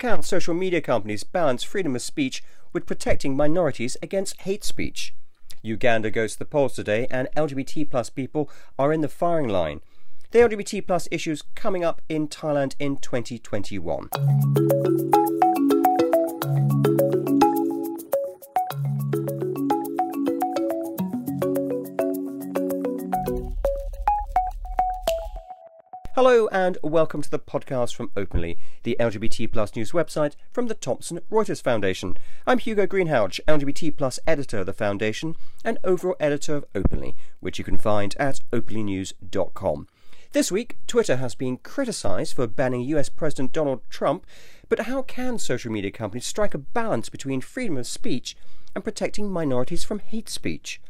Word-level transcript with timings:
can 0.00 0.22
social 0.22 0.54
media 0.54 0.80
companies 0.80 1.24
balance 1.24 1.62
freedom 1.62 1.94
of 1.94 2.00
speech 2.00 2.42
with 2.72 2.86
protecting 2.86 3.36
minorities 3.36 3.98
against 4.02 4.40
hate 4.40 4.64
speech? 4.64 5.14
Uganda 5.62 6.10
goes 6.10 6.32
to 6.32 6.38
the 6.38 6.46
polls 6.46 6.72
today, 6.72 7.06
and 7.10 7.28
LGBT 7.36 7.90
plus 7.90 8.08
people 8.08 8.50
are 8.78 8.94
in 8.94 9.02
the 9.02 9.08
firing 9.08 9.48
line. 9.48 9.82
The 10.30 10.38
LGBT 10.38 10.86
plus 10.86 11.06
issues 11.10 11.42
coming 11.54 11.84
up 11.84 12.00
in 12.08 12.28
Thailand 12.28 12.76
in 12.78 12.96
2021. 12.96 14.08
Hello 26.22 26.48
and 26.52 26.76
welcome 26.82 27.22
to 27.22 27.30
the 27.30 27.38
podcast 27.38 27.94
from 27.94 28.10
Openly, 28.14 28.58
the 28.82 28.94
LGBT 29.00 29.50
plus 29.50 29.74
news 29.74 29.92
website 29.92 30.36
from 30.52 30.66
the 30.66 30.74
Thomson 30.74 31.20
Reuters 31.30 31.62
Foundation. 31.62 32.18
I'm 32.46 32.58
Hugo 32.58 32.86
Greenhalgh, 32.86 33.40
LGBT 33.48 33.96
plus 33.96 34.20
editor 34.26 34.58
of 34.58 34.66
the 34.66 34.74
foundation 34.74 35.34
and 35.64 35.78
overall 35.82 36.16
editor 36.20 36.56
of 36.56 36.66
Openly, 36.74 37.16
which 37.40 37.58
you 37.58 37.64
can 37.64 37.78
find 37.78 38.14
at 38.18 38.40
openlynews.com. 38.52 39.88
This 40.32 40.52
week, 40.52 40.76
Twitter 40.86 41.16
has 41.16 41.34
been 41.34 41.56
criticised 41.56 42.36
for 42.36 42.46
banning 42.46 42.82
US 42.82 43.08
President 43.08 43.54
Donald 43.54 43.80
Trump, 43.88 44.26
but 44.68 44.80
how 44.80 45.00
can 45.00 45.38
social 45.38 45.72
media 45.72 45.90
companies 45.90 46.26
strike 46.26 46.52
a 46.52 46.58
balance 46.58 47.08
between 47.08 47.40
freedom 47.40 47.78
of 47.78 47.86
speech 47.86 48.36
and 48.74 48.84
protecting 48.84 49.32
minorities 49.32 49.84
from 49.84 50.00
hate 50.00 50.28
speech? 50.28 50.82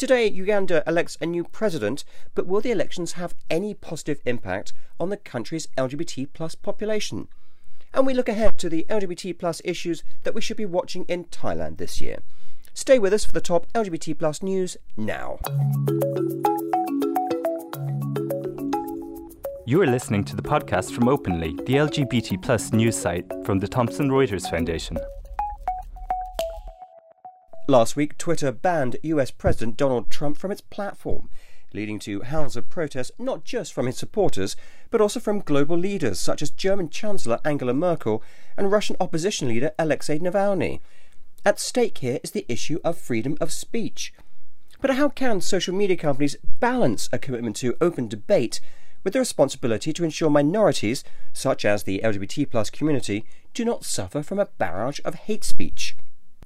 Today, 0.00 0.30
Uganda 0.30 0.82
elects 0.86 1.18
a 1.20 1.26
new 1.26 1.44
president, 1.44 2.04
but 2.34 2.46
will 2.46 2.62
the 2.62 2.70
elections 2.70 3.12
have 3.20 3.34
any 3.50 3.74
positive 3.74 4.18
impact 4.24 4.72
on 4.98 5.10
the 5.10 5.16
country's 5.18 5.66
LGBT 5.76 6.28
plus 6.32 6.54
population? 6.54 7.28
And 7.92 8.06
we 8.06 8.14
look 8.14 8.26
ahead 8.26 8.56
to 8.60 8.70
the 8.70 8.86
LGBT 8.88 9.38
plus 9.38 9.60
issues 9.62 10.02
that 10.22 10.32
we 10.32 10.40
should 10.40 10.56
be 10.56 10.64
watching 10.64 11.04
in 11.04 11.26
Thailand 11.26 11.76
this 11.76 12.00
year. 12.00 12.20
Stay 12.72 12.98
with 12.98 13.12
us 13.12 13.26
for 13.26 13.32
the 13.32 13.42
top 13.42 13.70
LGBT 13.74 14.18
plus 14.18 14.42
news 14.42 14.78
now. 14.96 15.38
You 19.66 19.82
are 19.82 19.86
listening 19.86 20.24
to 20.24 20.34
the 20.34 20.42
podcast 20.42 20.94
from 20.94 21.08
Openly, 21.08 21.56
the 21.66 21.74
LGBT 21.74 22.40
plus 22.40 22.72
news 22.72 22.96
site 22.96 23.26
from 23.44 23.58
the 23.58 23.68
Thomson 23.68 24.08
Reuters 24.08 24.48
Foundation. 24.48 24.96
Last 27.70 27.94
week, 27.94 28.18
Twitter 28.18 28.50
banned 28.50 28.96
US 29.04 29.30
President 29.30 29.76
Donald 29.76 30.10
Trump 30.10 30.36
from 30.36 30.50
its 30.50 30.60
platform, 30.60 31.30
leading 31.72 32.00
to 32.00 32.22
howls 32.22 32.56
of 32.56 32.68
protest 32.68 33.12
not 33.16 33.44
just 33.44 33.72
from 33.72 33.86
his 33.86 33.96
supporters, 33.96 34.56
but 34.90 35.00
also 35.00 35.20
from 35.20 35.38
global 35.38 35.78
leaders 35.78 36.18
such 36.18 36.42
as 36.42 36.50
German 36.50 36.88
Chancellor 36.88 37.38
Angela 37.44 37.72
Merkel 37.72 38.24
and 38.56 38.72
Russian 38.72 38.96
opposition 38.98 39.46
leader 39.46 39.70
Alexei 39.78 40.18
Navalny. 40.18 40.80
At 41.44 41.60
stake 41.60 41.98
here 41.98 42.18
is 42.24 42.32
the 42.32 42.44
issue 42.48 42.80
of 42.82 42.98
freedom 42.98 43.36
of 43.40 43.52
speech. 43.52 44.12
But 44.80 44.96
how 44.96 45.08
can 45.08 45.40
social 45.40 45.72
media 45.72 45.96
companies 45.96 46.34
balance 46.42 47.08
a 47.12 47.20
commitment 47.20 47.54
to 47.58 47.76
open 47.80 48.08
debate 48.08 48.60
with 49.04 49.12
the 49.12 49.20
responsibility 49.20 49.92
to 49.92 50.02
ensure 50.02 50.28
minorities, 50.28 51.04
such 51.32 51.64
as 51.64 51.84
the 51.84 52.00
LGBT 52.02 52.72
community, 52.72 53.24
do 53.54 53.64
not 53.64 53.84
suffer 53.84 54.24
from 54.24 54.40
a 54.40 54.46
barrage 54.58 54.98
of 55.04 55.14
hate 55.14 55.44
speech? 55.44 55.94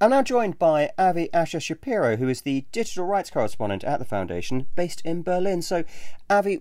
I'm 0.05 0.11
now 0.11 0.23
joined 0.23 0.59
by 0.59 0.91
Avi 0.99 1.33
Asher 1.33 1.61
Schapiro, 1.61 2.19
who 2.19 2.29
is 2.29 2.43
the 2.43 2.67
digital 2.73 3.07
rights 3.07 3.31
correspondent 3.31 3.83
at 3.85 3.99
the 3.99 4.05
Foundation, 4.05 4.67
based 4.77 5.01
in 5.01 5.23
Berlin. 5.23 5.63
So, 5.63 5.83
Avi, 6.29 6.61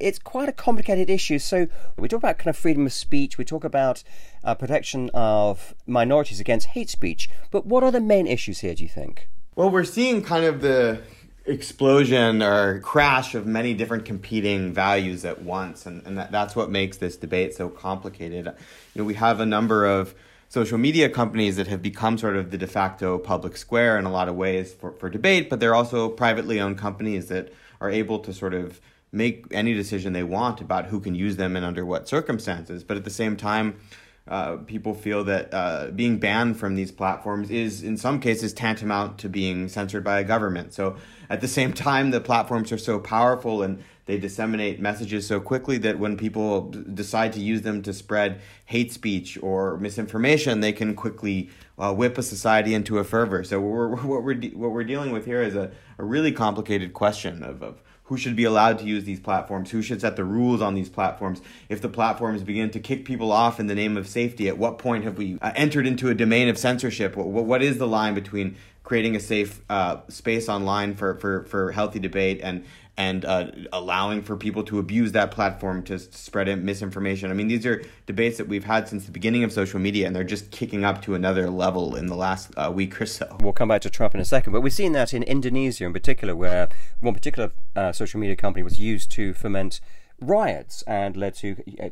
it's 0.00 0.18
quite 0.18 0.48
a 0.48 0.52
complicated 0.52 1.10
issue. 1.10 1.38
So, 1.38 1.66
we 1.98 2.08
talk 2.08 2.20
about 2.20 2.38
kind 2.38 2.48
of 2.48 2.56
freedom 2.56 2.86
of 2.86 2.94
speech, 2.94 3.36
we 3.36 3.44
talk 3.44 3.62
about 3.62 4.04
uh, 4.42 4.54
protection 4.54 5.10
of 5.12 5.74
minorities 5.86 6.40
against 6.40 6.68
hate 6.68 6.88
speech, 6.88 7.28
but 7.50 7.66
what 7.66 7.82
are 7.82 7.90
the 7.90 8.00
main 8.00 8.26
issues 8.26 8.60
here, 8.60 8.74
do 8.74 8.84
you 8.84 8.88
think? 8.88 9.28
Well, 9.54 9.68
we're 9.68 9.84
seeing 9.84 10.22
kind 10.22 10.46
of 10.46 10.62
the 10.62 11.02
explosion 11.44 12.42
or 12.42 12.80
crash 12.80 13.34
of 13.34 13.46
many 13.46 13.74
different 13.74 14.06
competing 14.06 14.72
values 14.72 15.26
at 15.26 15.42
once, 15.42 15.84
and, 15.84 16.06
and 16.06 16.16
that, 16.16 16.32
that's 16.32 16.56
what 16.56 16.70
makes 16.70 16.96
this 16.96 17.18
debate 17.18 17.54
so 17.54 17.68
complicated. 17.68 18.46
You 18.46 19.02
know, 19.02 19.04
we 19.04 19.12
have 19.12 19.40
a 19.40 19.46
number 19.46 19.84
of 19.84 20.14
social 20.48 20.78
media 20.78 21.08
companies 21.08 21.56
that 21.56 21.66
have 21.66 21.82
become 21.82 22.16
sort 22.16 22.36
of 22.36 22.50
the 22.50 22.58
de 22.58 22.66
facto 22.66 23.18
public 23.18 23.56
square 23.56 23.98
in 23.98 24.04
a 24.04 24.10
lot 24.10 24.28
of 24.28 24.34
ways 24.34 24.72
for, 24.72 24.92
for 24.92 25.10
debate, 25.10 25.50
but 25.50 25.60
they're 25.60 25.74
also 25.74 26.08
privately 26.08 26.60
owned 26.60 26.78
companies 26.78 27.28
that 27.28 27.52
are 27.80 27.90
able 27.90 28.18
to 28.18 28.32
sort 28.32 28.54
of 28.54 28.80
make 29.12 29.46
any 29.50 29.74
decision 29.74 30.12
they 30.12 30.22
want 30.22 30.60
about 30.60 30.86
who 30.86 31.00
can 31.00 31.14
use 31.14 31.36
them 31.36 31.56
and 31.56 31.64
under 31.64 31.84
what 31.84 32.08
circumstances. 32.08 32.82
But 32.82 32.96
at 32.96 33.04
the 33.04 33.10
same 33.10 33.36
time, 33.36 33.78
uh, 34.26 34.56
people 34.56 34.94
feel 34.94 35.24
that 35.24 35.52
uh, 35.54 35.90
being 35.94 36.18
banned 36.18 36.58
from 36.58 36.74
these 36.74 36.92
platforms 36.92 37.50
is, 37.50 37.82
in 37.82 37.96
some 37.96 38.20
cases, 38.20 38.52
tantamount 38.52 39.18
to 39.18 39.28
being 39.28 39.68
censored 39.68 40.04
by 40.04 40.20
a 40.20 40.24
government. 40.24 40.74
So, 40.74 40.96
at 41.30 41.40
the 41.40 41.48
same 41.48 41.72
time, 41.72 42.10
the 42.10 42.20
platforms 42.20 42.70
are 42.70 42.78
so 42.78 42.98
powerful 42.98 43.62
and 43.62 43.82
they 44.08 44.16
disseminate 44.16 44.80
messages 44.80 45.26
so 45.26 45.38
quickly 45.38 45.76
that 45.76 45.98
when 45.98 46.16
people 46.16 46.70
decide 46.70 47.30
to 47.34 47.40
use 47.40 47.60
them 47.60 47.82
to 47.82 47.92
spread 47.92 48.40
hate 48.64 48.90
speech 48.90 49.38
or 49.42 49.76
misinformation, 49.76 50.60
they 50.60 50.72
can 50.72 50.94
quickly 50.94 51.50
uh, 51.78 51.92
whip 51.92 52.16
a 52.16 52.22
society 52.22 52.72
into 52.72 52.96
a 52.96 53.04
fervor. 53.04 53.44
So 53.44 53.60
we're, 53.60 53.96
what 54.06 54.22
we're 54.22 54.32
de- 54.32 54.56
what 54.56 54.70
we're 54.70 54.82
dealing 54.82 55.12
with 55.12 55.26
here 55.26 55.42
is 55.42 55.54
a, 55.54 55.70
a 55.98 56.04
really 56.04 56.32
complicated 56.32 56.94
question 56.94 57.42
of, 57.42 57.62
of 57.62 57.82
who 58.04 58.16
should 58.16 58.34
be 58.34 58.44
allowed 58.44 58.78
to 58.78 58.86
use 58.86 59.04
these 59.04 59.20
platforms, 59.20 59.70
who 59.70 59.82
should 59.82 60.00
set 60.00 60.16
the 60.16 60.24
rules 60.24 60.62
on 60.62 60.74
these 60.74 60.88
platforms. 60.88 61.42
If 61.68 61.82
the 61.82 61.90
platforms 61.90 62.42
begin 62.42 62.70
to 62.70 62.80
kick 62.80 63.04
people 63.04 63.30
off 63.30 63.60
in 63.60 63.66
the 63.66 63.74
name 63.74 63.98
of 63.98 64.08
safety, 64.08 64.48
at 64.48 64.56
what 64.56 64.78
point 64.78 65.04
have 65.04 65.18
we 65.18 65.38
uh, 65.42 65.52
entered 65.54 65.86
into 65.86 66.08
a 66.08 66.14
domain 66.14 66.48
of 66.48 66.56
censorship? 66.56 67.14
What, 67.14 67.44
what 67.44 67.62
is 67.62 67.76
the 67.76 67.86
line 67.86 68.14
between 68.14 68.56
creating 68.84 69.14
a 69.14 69.20
safe 69.20 69.60
uh, 69.68 69.98
space 70.08 70.48
online 70.48 70.94
for, 70.94 71.16
for, 71.16 71.44
for 71.44 71.72
healthy 71.72 71.98
debate 71.98 72.40
and 72.42 72.64
and 72.98 73.24
uh, 73.24 73.46
allowing 73.72 74.20
for 74.20 74.36
people 74.36 74.64
to 74.64 74.80
abuse 74.80 75.12
that 75.12 75.30
platform 75.30 75.84
to 75.84 76.00
spread 76.00 76.48
misinformation. 76.62 77.30
I 77.30 77.34
mean, 77.34 77.46
these 77.46 77.64
are 77.64 77.84
debates 78.06 78.38
that 78.38 78.48
we've 78.48 78.64
had 78.64 78.88
since 78.88 79.06
the 79.06 79.12
beginning 79.12 79.44
of 79.44 79.52
social 79.52 79.78
media, 79.78 80.08
and 80.08 80.16
they're 80.16 80.24
just 80.24 80.50
kicking 80.50 80.84
up 80.84 81.00
to 81.02 81.14
another 81.14 81.48
level 81.48 81.94
in 81.94 82.06
the 82.06 82.16
last 82.16 82.50
uh, 82.56 82.72
week 82.74 83.00
or 83.00 83.06
so. 83.06 83.36
We'll 83.40 83.52
come 83.52 83.68
back 83.68 83.82
to 83.82 83.90
Trump 83.90 84.16
in 84.16 84.20
a 84.20 84.24
second, 84.24 84.52
but 84.52 84.62
we've 84.62 84.72
seen 84.72 84.92
that 84.92 85.14
in 85.14 85.22
Indonesia 85.22 85.84
in 85.84 85.92
particular, 85.92 86.34
where 86.34 86.68
one 86.98 87.14
particular 87.14 87.52
uh, 87.76 87.92
social 87.92 88.18
media 88.18 88.34
company 88.34 88.64
was 88.64 88.80
used 88.80 89.12
to 89.12 89.32
foment 89.32 89.80
riots 90.20 90.82
and 90.82 91.16
led 91.16 91.34
to 91.36 91.62
uh, 91.80 91.90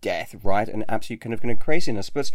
death, 0.00 0.34
riot, 0.42 0.68
and 0.68 0.84
absolute 0.88 1.20
kind 1.20 1.32
of, 1.32 1.40
kind 1.40 1.52
of 1.52 1.60
craziness. 1.60 2.10
But 2.10 2.32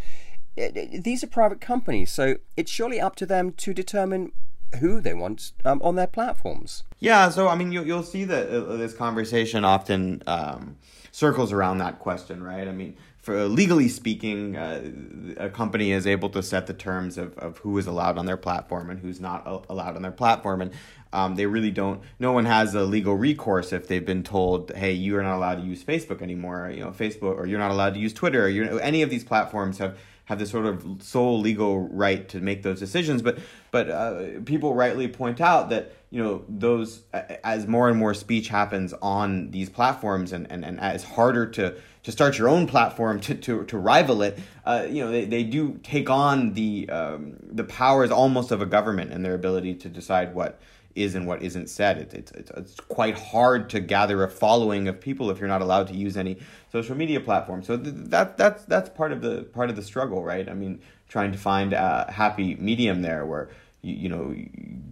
uh, 0.57 0.69
these 0.97 1.25
are 1.25 1.27
private 1.27 1.59
companies, 1.59 2.09
so 2.13 2.37
it's 2.55 2.71
surely 2.71 3.01
up 3.01 3.17
to 3.17 3.25
them 3.25 3.51
to 3.51 3.73
determine 3.73 4.31
who 4.79 5.01
they 5.01 5.13
want 5.13 5.51
um, 5.65 5.81
on 5.83 5.95
their 5.95 6.07
platforms. 6.07 6.83
Yeah, 6.99 7.29
so 7.29 7.47
I 7.47 7.55
mean, 7.55 7.71
you, 7.71 7.83
you'll 7.83 8.03
see 8.03 8.23
that 8.25 8.49
uh, 8.49 8.75
this 8.77 8.93
conversation 8.93 9.63
often 9.63 10.23
um, 10.27 10.77
circles 11.11 11.51
around 11.51 11.79
that 11.79 11.99
question, 11.99 12.43
right? 12.43 12.67
I 12.67 12.71
mean, 12.71 12.95
for 13.27 13.45
legally 13.45 13.89
speaking, 13.89 14.55
uh, 14.55 14.89
a 15.37 15.49
company 15.49 15.91
is 15.91 16.07
able 16.07 16.29
to 16.29 16.41
set 16.41 16.67
the 16.67 16.73
terms 16.73 17.17
of, 17.17 17.37
of 17.37 17.57
who 17.57 17.77
is 17.77 17.85
allowed 17.85 18.17
on 18.17 18.25
their 18.25 18.37
platform 18.37 18.89
and 18.89 18.99
who's 18.99 19.19
not 19.19 19.65
allowed 19.69 19.95
on 19.95 20.01
their 20.01 20.11
platform, 20.11 20.61
and 20.61 20.71
um, 21.11 21.35
they 21.35 21.45
really 21.45 21.71
don't. 21.71 22.01
No 22.19 22.31
one 22.31 22.45
has 22.45 22.73
a 22.73 22.83
legal 22.83 23.15
recourse 23.15 23.73
if 23.73 23.87
they've 23.87 24.05
been 24.05 24.23
told, 24.23 24.71
"Hey, 24.75 24.93
you 24.93 25.17
are 25.17 25.23
not 25.23 25.35
allowed 25.35 25.55
to 25.55 25.63
use 25.63 25.83
Facebook 25.83 26.21
anymore." 26.21 26.71
You 26.73 26.85
know, 26.85 26.91
Facebook, 26.91 27.37
or 27.37 27.45
you're 27.45 27.59
not 27.59 27.71
allowed 27.71 27.95
to 27.95 27.99
use 27.99 28.13
Twitter. 28.13 28.45
Or 28.45 28.49
you 28.49 28.79
any 28.79 29.01
of 29.01 29.09
these 29.09 29.23
platforms 29.23 29.77
have 29.79 29.97
have 30.27 30.39
this 30.39 30.51
sort 30.51 30.65
of 30.65 30.85
sole 31.01 31.39
legal 31.39 31.87
right 31.87 32.27
to 32.29 32.39
make 32.39 32.61
those 32.61 32.79
decisions. 32.79 33.21
But 33.21 33.39
but 33.71 33.89
uh, 33.89 34.23
people 34.45 34.73
rightly 34.73 35.07
point 35.07 35.41
out 35.41 35.69
that 35.69 35.93
you 36.09 36.21
know 36.23 36.43
those 36.47 37.03
as 37.13 37.67
more 37.67 37.89
and 37.89 37.97
more 37.97 38.13
speech 38.13 38.49
happens 38.49 38.93
on 39.01 39.51
these 39.51 39.69
platforms 39.69 40.31
and, 40.31 40.49
and, 40.51 40.63
and 40.63 40.79
it's 40.81 41.03
harder 41.03 41.45
to 41.47 41.75
to 42.03 42.11
start 42.11 42.37
your 42.37 42.47
own 42.47 42.67
platform 42.67 43.19
to, 43.19 43.35
to, 43.35 43.65
to 43.65 43.77
rival 43.77 44.21
it 44.21 44.39
uh, 44.65 44.85
you 44.89 45.03
know 45.03 45.11
they, 45.11 45.25
they 45.25 45.43
do 45.43 45.77
take 45.83 46.09
on 46.09 46.53
the 46.53 46.89
um, 46.89 47.35
the 47.41 47.65
powers 47.65 48.09
almost 48.09 48.51
of 48.51 48.61
a 48.61 48.65
government 48.65 49.11
and 49.11 49.25
their 49.25 49.33
ability 49.33 49.75
to 49.75 49.89
decide 49.89 50.33
what 50.33 50.59
is 50.97 51.15
and 51.15 51.27
what 51.27 51.41
isn't 51.41 51.69
said. 51.69 51.97
It, 51.97 52.13
it's, 52.13 52.31
it's, 52.31 52.51
it's 52.51 52.79
quite 52.79 53.17
hard 53.17 53.69
to 53.69 53.79
gather 53.79 54.23
a 54.23 54.29
following 54.29 54.87
of 54.87 54.99
people 54.99 55.29
if 55.29 55.39
you're 55.39 55.47
not 55.47 55.61
allowed 55.61 55.87
to 55.87 55.93
use 55.93 56.17
any 56.17 56.37
social 56.71 56.95
media 56.95 57.19
platform. 57.19 57.63
So 57.63 57.77
th- 57.77 57.95
that 58.09 58.37
that's 58.37 58.63
that's 58.65 58.89
part 58.89 59.11
of 59.11 59.21
the 59.21 59.43
part 59.43 59.69
of 59.69 59.75
the 59.75 59.83
struggle, 59.83 60.23
right? 60.23 60.49
I 60.49 60.53
mean, 60.53 60.81
trying 61.07 61.31
to 61.31 61.37
find 61.37 61.73
a 61.73 62.11
happy 62.11 62.55
medium 62.55 63.01
there 63.01 63.25
where 63.25 63.49
you, 63.81 63.93
you 63.93 64.09
know 64.09 64.35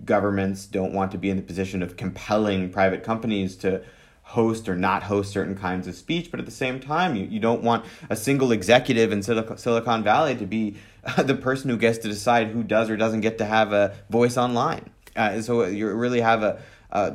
governments 0.06 0.66
don't 0.68 0.94
want 0.94 1.12
to 1.12 1.18
be 1.18 1.30
in 1.30 1.38
the 1.38 1.44
position 1.44 1.82
of 1.82 1.98
compelling 1.98 2.70
private 2.70 3.04
companies 3.04 3.56
to 3.58 3.84
host 4.26 4.68
or 4.68 4.76
not 4.76 5.04
host 5.04 5.32
certain 5.32 5.56
kinds 5.56 5.88
of 5.88 5.96
speech, 5.96 6.32
but 6.32 6.40
at 6.40 6.46
the 6.46 6.52
same 6.52 6.80
time, 6.80 7.16
you, 7.16 7.26
you 7.26 7.40
don't 7.40 7.62
want 7.62 7.86
a 8.10 8.16
single 8.16 8.52
executive 8.52 9.12
in 9.12 9.22
Silicon 9.22 10.04
Valley 10.04 10.36
to 10.36 10.46
be 10.46 10.76
the 11.18 11.36
person 11.36 11.70
who 11.70 11.78
gets 11.78 12.00
to 12.00 12.08
decide 12.08 12.48
who 12.48 12.64
does 12.64 12.90
or 12.90 12.98
doesn't 12.98 13.22
get 13.22 13.38
to 13.38 13.46
have 13.46 13.72
a 13.72 13.96
voice 14.10 14.38
online. 14.38 14.90
Uh, 15.16 15.42
so 15.42 15.66
you 15.66 15.90
really 15.90 16.22
have 16.22 16.44
a, 16.44 16.62
uh, 16.92 17.12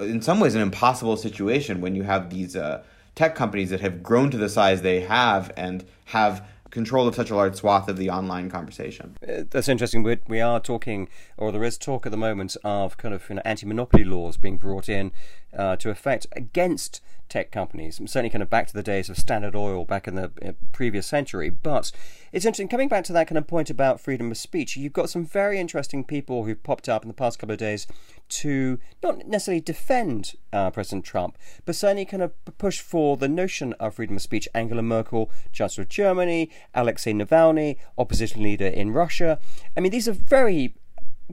in 0.00 0.22
some 0.22 0.40
ways, 0.40 0.54
an 0.54 0.62
impossible 0.62 1.16
situation 1.16 1.80
when 1.80 1.94
you 1.94 2.02
have 2.02 2.30
these 2.30 2.56
uh, 2.56 2.82
tech 3.14 3.34
companies 3.34 3.70
that 3.70 3.80
have 3.80 4.02
grown 4.02 4.30
to 4.30 4.36
the 4.36 4.48
size 4.48 4.82
they 4.82 5.00
have 5.00 5.50
and 5.56 5.84
have 6.06 6.46
control 6.70 7.08
of 7.08 7.14
such 7.14 7.30
a 7.30 7.34
large 7.34 7.54
swath 7.54 7.88
of 7.88 7.96
the 7.96 8.10
online 8.10 8.50
conversation. 8.50 9.16
Uh, 9.26 9.42
that's 9.50 9.68
interesting. 9.68 10.02
We're, 10.02 10.20
we 10.28 10.40
are 10.40 10.60
talking, 10.60 11.08
or 11.36 11.50
there 11.50 11.64
is 11.64 11.78
talk 11.78 12.06
at 12.06 12.12
the 12.12 12.18
moment 12.18 12.56
of 12.62 12.96
kind 12.96 13.14
of 13.14 13.28
you 13.28 13.36
know, 13.36 13.42
anti-monopoly 13.44 14.04
laws 14.04 14.36
being 14.36 14.58
brought 14.58 14.88
in 14.88 15.10
uh, 15.56 15.76
to 15.76 15.90
effect 15.90 16.26
against 16.32 17.00
tech 17.28 17.50
companies. 17.50 18.00
Certainly 18.06 18.30
kind 18.30 18.42
of 18.42 18.50
back 18.50 18.66
to 18.68 18.72
the 18.72 18.82
days 18.82 19.08
of 19.08 19.18
Standard 19.18 19.54
Oil 19.54 19.84
back 19.84 20.08
in 20.08 20.14
the 20.14 20.30
uh, 20.44 20.52
previous 20.72 21.06
century. 21.06 21.50
But 21.50 21.92
it's 22.32 22.44
interesting 22.44 22.68
coming 22.68 22.88
back 22.88 23.04
to 23.04 23.12
that 23.12 23.28
kind 23.28 23.38
of 23.38 23.46
point 23.46 23.70
about 23.70 24.00
freedom 24.00 24.30
of 24.30 24.36
speech. 24.36 24.76
You've 24.76 24.92
got 24.92 25.10
some 25.10 25.24
very 25.24 25.58
interesting 25.58 26.04
people 26.04 26.44
who've 26.44 26.62
popped 26.62 26.88
up 26.88 27.02
in 27.02 27.08
the 27.08 27.14
past 27.14 27.38
couple 27.38 27.52
of 27.52 27.58
days 27.58 27.86
to 28.28 28.78
not 29.02 29.26
necessarily 29.26 29.60
defend 29.60 30.34
uh, 30.52 30.70
President 30.70 31.04
Trump, 31.04 31.36
but 31.64 31.76
certainly 31.76 32.04
kind 32.04 32.22
of 32.22 32.32
push 32.58 32.80
for 32.80 33.16
the 33.16 33.28
notion 33.28 33.72
of 33.74 33.94
freedom 33.94 34.16
of 34.16 34.22
speech. 34.22 34.48
Angela 34.54 34.82
Merkel, 34.82 35.30
Chancellor 35.52 35.82
of 35.82 35.88
Germany, 35.88 36.50
Alexei 36.74 37.12
Navalny, 37.12 37.76
opposition 37.96 38.42
leader 38.42 38.66
in 38.66 38.92
Russia. 38.92 39.38
I 39.76 39.80
mean, 39.80 39.92
these 39.92 40.08
are 40.08 40.12
very 40.12 40.74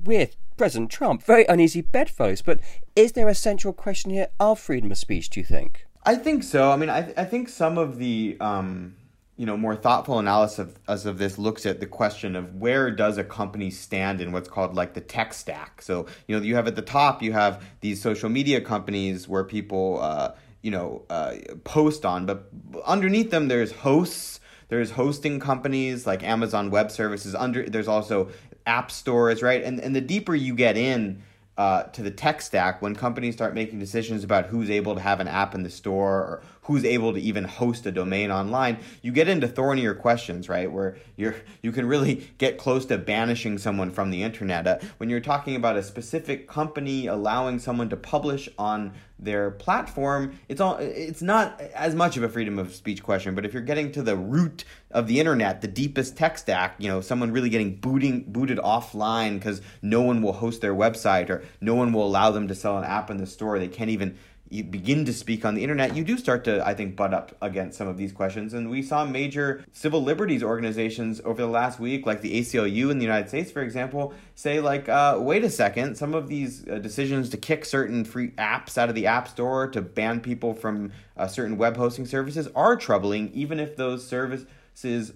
with 0.03 0.35
President 0.57 0.89
Trump, 0.89 1.23
very 1.23 1.45
uneasy 1.45 1.81
bedfellows. 1.81 2.41
But 2.41 2.59
is 2.95 3.13
there 3.13 3.27
a 3.27 3.35
central 3.35 3.73
question 3.73 4.11
here 4.11 4.27
of 4.39 4.59
freedom 4.59 4.91
of 4.91 4.97
speech, 4.97 5.29
do 5.29 5.39
you 5.39 5.45
think? 5.45 5.85
I 6.03 6.15
think 6.15 6.43
so. 6.43 6.71
I 6.71 6.75
mean, 6.75 6.89
I, 6.89 7.13
I 7.17 7.25
think 7.25 7.49
some 7.49 7.77
of 7.77 7.97
the 7.97 8.37
um, 8.39 8.95
you 9.37 9.45
know 9.45 9.57
more 9.57 9.75
thoughtful 9.75 10.19
analysis 10.19 10.59
of, 10.87 11.05
of 11.05 11.17
this 11.17 11.37
looks 11.37 11.65
at 11.65 11.79
the 11.79 11.85
question 11.85 12.35
of 12.35 12.55
where 12.55 12.91
does 12.91 13.17
a 13.17 13.23
company 13.23 13.69
stand 13.69 14.21
in 14.21 14.31
what's 14.31 14.47
called 14.47 14.75
like 14.75 14.93
the 14.93 15.01
tech 15.01 15.33
stack. 15.33 15.81
So 15.81 16.05
you 16.27 16.37
know 16.37 16.43
you 16.43 16.55
have 16.55 16.67
at 16.67 16.75
the 16.75 16.81
top 16.81 17.21
you 17.21 17.33
have 17.33 17.63
these 17.81 18.01
social 18.01 18.29
media 18.29 18.61
companies 18.61 19.27
where 19.27 19.43
people 19.43 19.99
uh, 20.01 20.33
you 20.61 20.71
know 20.71 21.03
uh, 21.09 21.35
post 21.63 22.05
on, 22.05 22.25
but 22.25 22.49
underneath 22.85 23.31
them 23.31 23.47
there's 23.47 23.71
hosts 23.71 24.39
there's 24.67 24.91
hosting 24.91 25.39
companies 25.39 26.07
like 26.07 26.23
Amazon 26.23 26.71
Web 26.71 26.89
Services. 26.89 27.35
Under 27.35 27.69
there's 27.69 27.87
also 27.87 28.29
app 28.65 28.91
stores, 28.91 29.41
right? 29.41 29.63
And 29.63 29.79
and 29.79 29.95
the 29.95 30.01
deeper 30.01 30.35
you 30.35 30.55
get 30.55 30.77
in 30.77 31.21
uh, 31.57 31.83
to 31.83 32.03
the 32.03 32.11
tech 32.11 32.41
stack, 32.41 32.81
when 32.81 32.95
companies 32.95 33.33
start 33.33 33.53
making 33.53 33.79
decisions 33.79 34.23
about 34.23 34.47
who's 34.47 34.69
able 34.69 34.95
to 34.95 35.01
have 35.01 35.19
an 35.19 35.27
app 35.27 35.55
in 35.55 35.63
the 35.63 35.69
store 35.69 36.17
or 36.17 36.41
who's 36.65 36.83
able 36.83 37.13
to 37.13 37.19
even 37.19 37.43
host 37.43 37.85
a 37.85 37.91
domain 37.91 38.31
online, 38.31 38.77
you 39.01 39.11
get 39.11 39.27
into 39.27 39.47
thornier 39.47 39.93
questions, 39.93 40.49
right? 40.49 40.71
Where 40.71 40.97
you're 41.15 41.35
you 41.61 41.71
can 41.71 41.87
really 41.87 42.27
get 42.37 42.57
close 42.57 42.85
to 42.87 42.97
banishing 42.97 43.57
someone 43.57 43.91
from 43.91 44.09
the 44.09 44.23
internet. 44.23 44.67
Uh, 44.67 44.79
when 44.97 45.09
you're 45.09 45.19
talking 45.19 45.55
about 45.55 45.77
a 45.77 45.83
specific 45.83 46.47
company 46.47 47.05
allowing 47.07 47.59
someone 47.59 47.89
to 47.89 47.97
publish 47.97 48.49
on 48.57 48.93
their 49.19 49.51
platform, 49.51 50.39
it's 50.49 50.59
all 50.59 50.77
it's 50.77 51.21
not 51.21 51.61
as 51.73 51.93
much 51.93 52.17
of 52.17 52.23
a 52.23 52.29
freedom 52.29 52.57
of 52.57 52.73
speech 52.73 53.03
question. 53.03 53.35
But 53.35 53.45
if 53.45 53.53
you're 53.53 53.61
getting 53.61 53.91
to 53.93 54.01
the 54.01 54.15
root 54.15 54.65
of 54.89 55.07
the 55.07 55.19
internet, 55.19 55.61
the 55.61 55.67
deepest 55.67 56.17
tech 56.17 56.37
stack, 56.37 56.75
you 56.79 56.87
know, 56.87 56.99
someone 56.99 57.31
really 57.31 57.49
getting 57.49 57.75
booting 57.75 58.23
booted 58.27 58.57
offline 58.57 59.35
because 59.35 59.61
no 59.83 60.01
one 60.01 60.23
will 60.23 60.33
host 60.33 60.61
their 60.61 60.73
website 60.73 61.29
or 61.29 61.43
no 61.61 61.75
one 61.75 61.93
will 61.93 62.05
allow 62.05 62.31
them 62.31 62.47
to 62.47 62.55
sell 62.55 62.77
an 62.77 62.83
app 62.83 63.11
in 63.11 63.17
the 63.17 63.27
store. 63.27 63.59
They 63.59 63.67
can't 63.67 63.91
even 63.91 64.17
you 64.49 64.63
begin 64.63 65.05
to 65.05 65.13
speak 65.13 65.43
on 65.43 65.55
the 65.55 65.63
internet, 65.63 65.95
you 65.95 66.03
do 66.03 66.17
start 66.17 66.43
to, 66.43 66.65
I 66.65 66.75
think, 66.75 66.95
butt 66.95 67.13
up 67.13 67.35
against 67.41 67.77
some 67.77 67.87
of 67.87 67.97
these 67.97 68.11
questions. 68.11 68.53
And 68.53 68.69
we 68.69 68.83
saw 68.83 69.03
major 69.03 69.65
civil 69.71 70.03
liberties 70.03 70.43
organizations 70.43 71.19
over 71.25 71.41
the 71.41 71.47
last 71.47 71.79
week, 71.79 72.05
like 72.05 72.21
the 72.21 72.39
ACLU 72.39 72.91
in 72.91 72.99
the 72.99 73.05
United 73.05 73.27
States, 73.27 73.51
for 73.51 73.61
example, 73.61 74.13
say, 74.35 74.59
like, 74.59 74.87
uh, 74.87 75.17
wait 75.19 75.43
a 75.43 75.49
second, 75.49 75.95
some 75.97 76.13
of 76.13 76.27
these 76.27 76.67
uh, 76.67 76.77
decisions 76.77 77.29
to 77.29 77.37
kick 77.37 77.65
certain 77.65 78.05
free 78.05 78.29
apps 78.31 78.77
out 78.77 78.87
of 78.87 78.95
the 78.95 79.07
App 79.07 79.27
Store, 79.27 79.67
to 79.67 79.81
ban 79.81 80.19
people 80.19 80.53
from 80.53 80.91
uh, 81.17 81.25
certain 81.27 81.57
web 81.57 81.75
hosting 81.75 82.05
services 82.05 82.47
are 82.55 82.75
troubling, 82.75 83.31
even 83.33 83.59
if 83.59 83.75
those 83.75 84.05
services. 84.07 84.45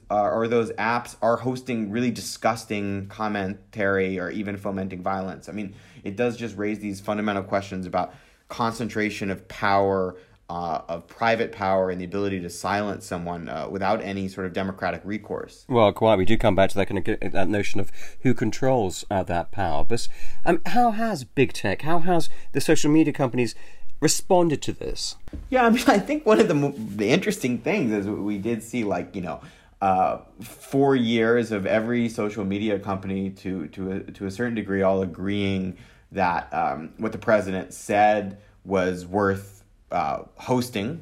Or 0.09 0.47
those 0.47 0.71
apps 0.71 1.17
are 1.21 1.35
hosting 1.35 1.91
really 1.91 2.11
disgusting 2.11 3.07
commentary 3.07 4.17
or 4.17 4.29
even 4.29 4.55
fomenting 4.55 5.03
violence. 5.03 5.49
I 5.49 5.51
mean, 5.51 5.75
it 6.05 6.15
does 6.15 6.37
just 6.37 6.55
raise 6.55 6.79
these 6.79 7.01
fundamental 7.01 7.43
questions 7.43 7.85
about 7.85 8.13
concentration 8.49 9.29
of 9.29 9.47
power, 9.47 10.17
uh, 10.49 10.81
of 10.89 11.07
private 11.07 11.51
power, 11.51 11.89
and 11.89 12.01
the 12.01 12.05
ability 12.05 12.39
to 12.41 12.49
silence 12.49 13.05
someone 13.05 13.47
uh, 13.47 13.67
without 13.69 14.01
any 14.01 14.27
sort 14.27 14.47
of 14.47 14.53
democratic 14.53 15.01
recourse. 15.05 15.65
Well, 15.69 15.93
quite. 15.93 16.17
We 16.17 16.25
do 16.25 16.37
come 16.37 16.55
back 16.55 16.71
to 16.71 16.75
that 16.75 16.87
kind 16.87 17.07
of 17.07 17.31
that 17.31 17.47
notion 17.47 17.79
of 17.79 17.91
who 18.21 18.33
controls 18.33 19.05
uh, 19.09 19.23
that 19.23 19.51
power. 19.51 19.85
But 19.85 20.07
um, 20.45 20.61
how 20.65 20.91
has 20.91 21.23
big 21.23 21.53
tech, 21.53 21.83
how 21.83 21.99
has 21.99 22.29
the 22.51 22.59
social 22.59 22.91
media 22.91 23.13
companies 23.13 23.55
responded 24.01 24.61
to 24.63 24.73
this? 24.73 25.15
Yeah, 25.49 25.65
I 25.65 25.69
mean, 25.69 25.83
I 25.87 25.99
think 25.99 26.25
one 26.25 26.39
of 26.39 26.47
the 26.47 26.73
the 26.75 27.09
interesting 27.09 27.59
things 27.59 27.91
is 27.91 28.07
we 28.07 28.37
did 28.37 28.61
see, 28.63 28.83
like 28.83 29.15
you 29.15 29.21
know. 29.21 29.41
Uh, 29.81 30.19
four 30.41 30.93
years 30.93 31.53
of 31.53 31.65
every 31.65 32.09
social 32.09 32.43
media 32.43 32.77
company 32.77 33.29
to 33.29 33.65
to 33.67 33.93
a, 33.93 33.99
to 34.11 34.25
a 34.25 34.31
certain 34.31 34.53
degree 34.53 34.81
all 34.81 35.01
agreeing 35.01 35.77
that 36.11 36.53
um, 36.53 36.93
what 36.97 37.11
the 37.11 37.17
president 37.17 37.73
said 37.73 38.37
was 38.65 39.05
worth 39.05 39.63
uh, 39.91 40.23
hosting, 40.35 41.01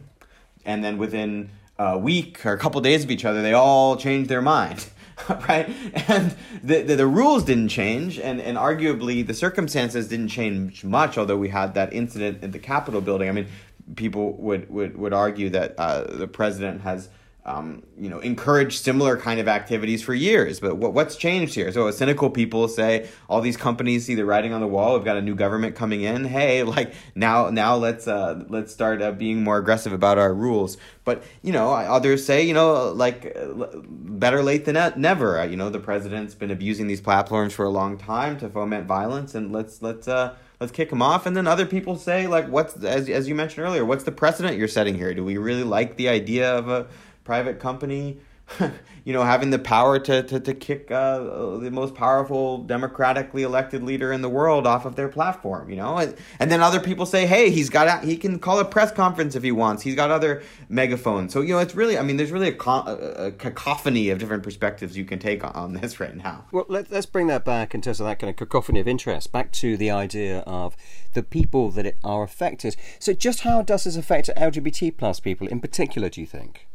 and 0.65 0.83
then 0.83 0.97
within 0.97 1.49
a 1.79 1.97
week 1.97 2.45
or 2.45 2.53
a 2.53 2.57
couple 2.57 2.81
days 2.81 3.03
of 3.03 3.11
each 3.11 3.25
other, 3.25 3.41
they 3.41 3.53
all 3.53 3.95
changed 3.95 4.29
their 4.29 4.41
mind. 4.41 4.87
right? 5.29 5.67
And 6.07 6.35
the, 6.63 6.83
the, 6.83 6.95
the 6.95 7.07
rules 7.07 7.43
didn't 7.43 7.69
change, 7.69 8.19
and, 8.19 8.39
and 8.39 8.57
arguably 8.57 9.25
the 9.25 9.33
circumstances 9.33 10.07
didn't 10.07 10.27
change 10.29 10.83
much. 10.83 11.17
Although 11.17 11.37
we 11.37 11.49
had 11.49 11.73
that 11.73 11.91
incident 11.93 12.43
in 12.43 12.51
the 12.51 12.59
Capitol 12.59 13.01
building, 13.01 13.27
I 13.27 13.31
mean, 13.31 13.47
people 13.95 14.33
would 14.33 14.69
would, 14.69 14.97
would 14.97 15.13
argue 15.13 15.49
that 15.49 15.75
uh, 15.77 16.03
the 16.03 16.27
president 16.27 16.81
has 16.81 17.09
um, 17.47 17.81
you 17.97 18.09
know, 18.09 18.19
encouraged 18.19 18.83
similar 18.83 19.15
kind 19.15 19.39
of 19.39 19.47
activities 19.47 20.03
for 20.03 20.13
years. 20.13 20.59
But 20.59 20.75
what, 20.75 20.93
what's 20.93 21.15
changed 21.15 21.55
here? 21.55 21.71
So 21.71 21.89
cynical 21.91 22.29
people 22.29 22.67
say 22.67 23.07
all 23.29 23.39
these 23.39 23.55
companies 23.55 24.05
see 24.05 24.15
the 24.15 24.25
writing 24.25 24.51
on 24.51 24.59
the 24.59 24.67
wall. 24.67 24.95
We've 24.95 25.05
got 25.05 25.15
a 25.15 25.21
new 25.21 25.33
government 25.33 25.75
coming 25.75 26.01
in. 26.01 26.25
Hey, 26.25 26.63
like 26.77 26.93
now, 27.15 27.49
now 27.49 27.77
let's 27.77 28.05
uh, 28.07 28.43
let's 28.49 28.73
start 28.73 29.01
uh, 29.01 29.13
being 29.13 29.43
more 29.43 29.57
aggressive 29.57 29.93
about 29.93 30.17
our 30.17 30.33
rules. 30.33 30.77
But 31.05 31.23
you 31.41 31.53
know, 31.53 31.71
others 31.71 32.25
say 32.25 32.43
you 32.43 32.53
know, 32.53 32.91
like 32.91 33.35
better 33.79 34.43
late 34.43 34.65
than 34.65 34.75
never. 34.97 35.45
You 35.45 35.55
know, 35.55 35.69
the 35.69 35.79
president's 35.79 36.35
been 36.35 36.51
abusing 36.51 36.87
these 36.87 37.01
platforms 37.01 37.53
for 37.53 37.63
a 37.63 37.69
long 37.69 37.97
time 37.97 38.37
to 38.39 38.49
foment 38.49 38.85
violence, 38.85 39.33
and 39.35 39.53
let's 39.53 39.81
let's. 39.81 40.07
Uh, 40.07 40.35
let's 40.59 40.71
kick 40.71 40.91
him 40.91 41.01
off. 41.01 41.25
And 41.25 41.37
then 41.37 41.45
other 41.45 41.65
people 41.65 41.95
say, 41.97 42.27
like, 42.27 42.47
what's 42.47 42.75
as 42.83 43.09
as 43.09 43.27
you 43.27 43.35
mentioned 43.35 43.65
earlier, 43.65 43.85
what's 43.85 44.03
the 44.03 44.11
precedent 44.11 44.57
you're 44.57 44.67
setting 44.67 44.95
here? 44.95 45.13
Do 45.13 45.23
we 45.23 45.37
really 45.37 45.63
like 45.63 45.97
the 45.97 46.09
idea 46.09 46.51
of 46.51 46.67
a 46.67 46.87
private 47.27 47.59
company, 47.59 48.17
you 49.03 49.13
know, 49.13 49.23
having 49.23 49.49
the 49.49 49.59
power 49.59 49.99
to 49.99 50.23
to, 50.23 50.39
to 50.39 50.53
kick 50.53 50.89
uh, 50.89 51.57
the 51.57 51.69
most 51.69 51.93
powerful 51.93 52.59
democratically 52.59 53.43
elected 53.43 53.83
leader 53.83 54.13
in 54.13 54.21
the 54.21 54.29
world 54.29 54.65
off 54.65 54.85
of 54.85 54.95
their 54.95 55.09
platform, 55.09 55.69
you 55.69 55.75
know, 55.75 55.97
and, 55.97 56.15
and 56.39 56.49
then 56.49 56.61
other 56.61 56.79
people 56.79 57.05
say, 57.05 57.27
hey, 57.27 57.49
he's 57.49 57.69
got 57.69 58.05
he 58.05 58.15
can 58.15 58.39
call 58.39 58.59
a 58.59 58.65
press 58.65 58.91
conference 58.91 59.35
if 59.35 59.43
he 59.43 59.51
wants. 59.51 59.83
He's 59.83 59.95
got 59.95 60.11
other 60.11 60.43
megaphones, 60.69 61.33
so 61.33 61.41
you 61.41 61.53
know, 61.53 61.59
it's 61.59 61.75
really, 61.75 61.97
I 61.97 62.03
mean, 62.03 62.15
there's 62.15 62.31
really 62.31 62.49
a, 62.49 62.69
a, 62.69 63.27
a 63.27 63.31
cacophony 63.31 64.09
of 64.09 64.17
different 64.17 64.43
perspectives 64.43 64.97
you 64.97 65.03
can 65.05 65.19
take 65.19 65.43
on 65.43 65.73
this 65.73 65.99
right 65.99 66.15
now. 66.15 66.45
Well, 66.53 66.65
let, 66.69 66.89
let's 66.89 67.05
bring 67.05 67.27
that 67.27 67.43
back 67.43 67.75
in 67.75 67.81
terms 67.81 67.99
of 67.99 68.07
that 68.07 68.19
kind 68.19 68.29
of 68.29 68.37
cacophony 68.37 68.79
of 68.79 68.87
interest 68.87 69.31
back 69.33 69.51
to 69.53 69.75
the 69.75 69.91
idea 69.91 70.39
of 70.47 70.77
the 71.13 71.23
people 71.23 71.69
that 71.71 71.95
are 72.03 72.23
affected. 72.23 72.77
So, 72.99 73.11
just 73.13 73.41
how 73.41 73.61
does 73.61 73.83
this 73.83 73.97
affect 73.97 74.29
LGBT 74.37 74.95
plus 74.95 75.19
people 75.19 75.47
in 75.47 75.59
particular? 75.59 76.07
Do 76.07 76.21
you 76.21 76.27
think? 76.27 76.66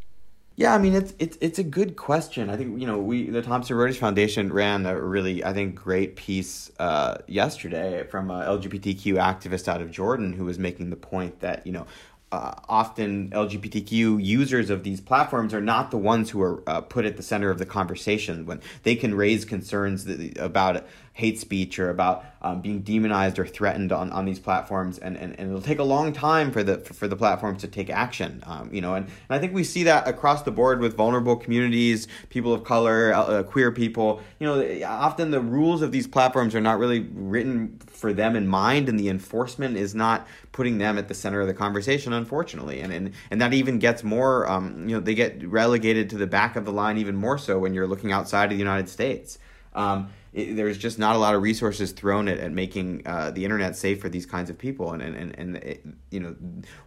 Yeah, 0.63 0.75
I 0.75 0.79
mean 0.79 0.95
it's 0.95 1.13
it's 1.19 1.37
it's 1.41 1.59
a 1.59 1.65
good 1.65 1.97
question. 1.97 2.49
I 2.49 2.57
think 2.57 2.81
you 2.81 2.87
know 2.87 2.97
we 2.97 3.29
the 3.29 3.43
Thomson 3.43 3.77
Reuters 3.77 3.97
Foundation 3.97 4.53
ran 4.53 4.87
a 4.87 4.95
really 4.97 5.43
I 5.43 5.53
think 5.53 5.75
great 5.75 6.15
piece 6.15 6.71
uh, 6.79 7.17
yesterday 7.27 8.07
from 8.09 8.31
a 8.31 8.45
LGBTQ 8.45 9.15
activist 9.15 9.67
out 9.67 9.83
of 9.83 9.91
Jordan 9.91 10.33
who 10.33 10.45
was 10.45 10.61
making 10.61 10.91
the 10.91 10.97
point 10.97 11.41
that 11.41 11.67
you 11.67 11.73
know 11.73 11.89
uh, 12.33 12.55
often 12.67 13.29
LGBTQ 13.31 14.25
users 14.25 14.71
of 14.71 14.85
these 14.85 15.01
platforms 15.01 15.53
are 15.53 15.61
not 15.61 15.91
the 15.91 15.99
ones 15.99 16.31
who 16.31 16.41
are 16.41 16.63
uh, 16.67 16.81
put 16.81 17.05
at 17.05 17.19
the 17.19 17.23
center 17.23 17.51
of 17.51 17.59
the 17.59 17.67
conversation 17.67 18.47
when 18.47 18.61
they 18.85 18.97
can 18.97 19.15
raise 19.15 19.45
concerns 19.45 20.07
that, 20.07 20.39
about 20.39 20.87
hate 21.13 21.39
speech 21.39 21.79
or 21.79 21.91
about 21.91 22.25
um, 22.41 22.63
being 22.63 22.81
demonized 22.81 23.39
or 23.39 23.47
threatened 23.47 23.93
on, 23.93 24.11
on 24.13 24.25
these 24.25 24.39
platforms. 24.39 24.99
And, 24.99 25.15
and, 25.19 25.39
and 25.39 25.51
it'll 25.51 25.61
take 25.61 25.79
a 25.79 25.85
long 25.85 26.15
time 26.15 26.51
for 26.51 26.63
the 26.63 26.79
for, 26.79 27.07
the 27.07 27.17
platforms 27.17 27.61
to 27.61 27.69
take 27.69 27.91
action 27.91 28.43
um, 28.47 28.73
you 28.73 28.81
know 28.81 28.95
and, 28.95 29.05
and 29.05 29.15
I 29.29 29.39
think 29.39 29.53
we 29.53 29.65
see 29.65 29.83
that 29.83 30.09
across 30.09 30.43
the 30.43 30.51
board 30.51 30.81
with 30.81 30.97
vulnerable 30.97 31.37
communities 31.37 32.09
people 32.31 32.55
of 32.55 32.65
color 32.65 33.13
uh, 33.13 33.43
queer 33.43 33.71
people. 33.71 34.23
You 34.39 34.47
know 34.47 34.87
often 34.87 35.31
the 35.31 35.41
rules 35.41 35.83
of 35.83 35.93
these 35.93 36.07
platforms 36.07 36.55
are 36.55 36.61
not 36.61 36.79
really 36.79 37.01
written 37.01 37.79
for 38.03 38.13
them 38.13 38.37
in 38.37 38.47
mind 38.47 38.91
and 38.91 39.01
the 39.01 39.09
enforcement 39.09 39.77
is 39.79 39.95
not 39.95 40.27
putting 40.51 40.77
them 40.77 40.99
at 40.99 41.09
the 41.09 41.15
center 41.15 41.41
of 41.41 41.47
the 41.47 41.55
conversation 41.55 42.13
unfortunately. 42.13 42.81
And 42.81 42.93
and, 42.93 43.13
and 43.31 43.41
that 43.41 43.55
even 43.55 43.79
gets 43.79 44.03
more 44.05 44.47
um, 44.51 44.89
you 44.89 44.97
know 44.97 45.01
they 45.01 45.15
get 45.15 45.49
relegated 45.49 46.11
to 46.11 46.19
the 46.19 46.27
back 46.27 46.57
of 46.57 46.67
the 46.67 46.73
line 46.73 46.99
even 46.99 47.17
more 47.17 47.39
so 47.39 47.59
when 47.59 47.73
you're 47.73 47.87
looking 47.87 48.13
outside 48.13 48.47
of 48.47 48.51
the 48.51 48.57
United 48.57 48.91
States. 48.91 49.39
Um, 49.75 50.11
it, 50.33 50.57
there's 50.57 50.79
just 50.79 50.99
not 50.99 51.15
a 51.15 51.19
lot 51.19 51.35
of 51.35 51.43
resources 51.43 51.93
thrown 51.93 52.27
at, 52.29 52.39
at 52.39 52.53
making 52.53 53.03
uh, 53.07 53.31
the 53.31 53.45
internet 53.45 53.77
safe 53.77 54.01
for 54.01 54.09
these 54.09 54.25
kinds 54.25 54.49
of 54.49 54.57
people. 54.57 54.93
And 54.93 55.03
and 55.03 55.15
and, 55.15 55.35
and 55.39 55.57
it, 55.57 55.85
you 56.11 56.21
know, 56.21 56.35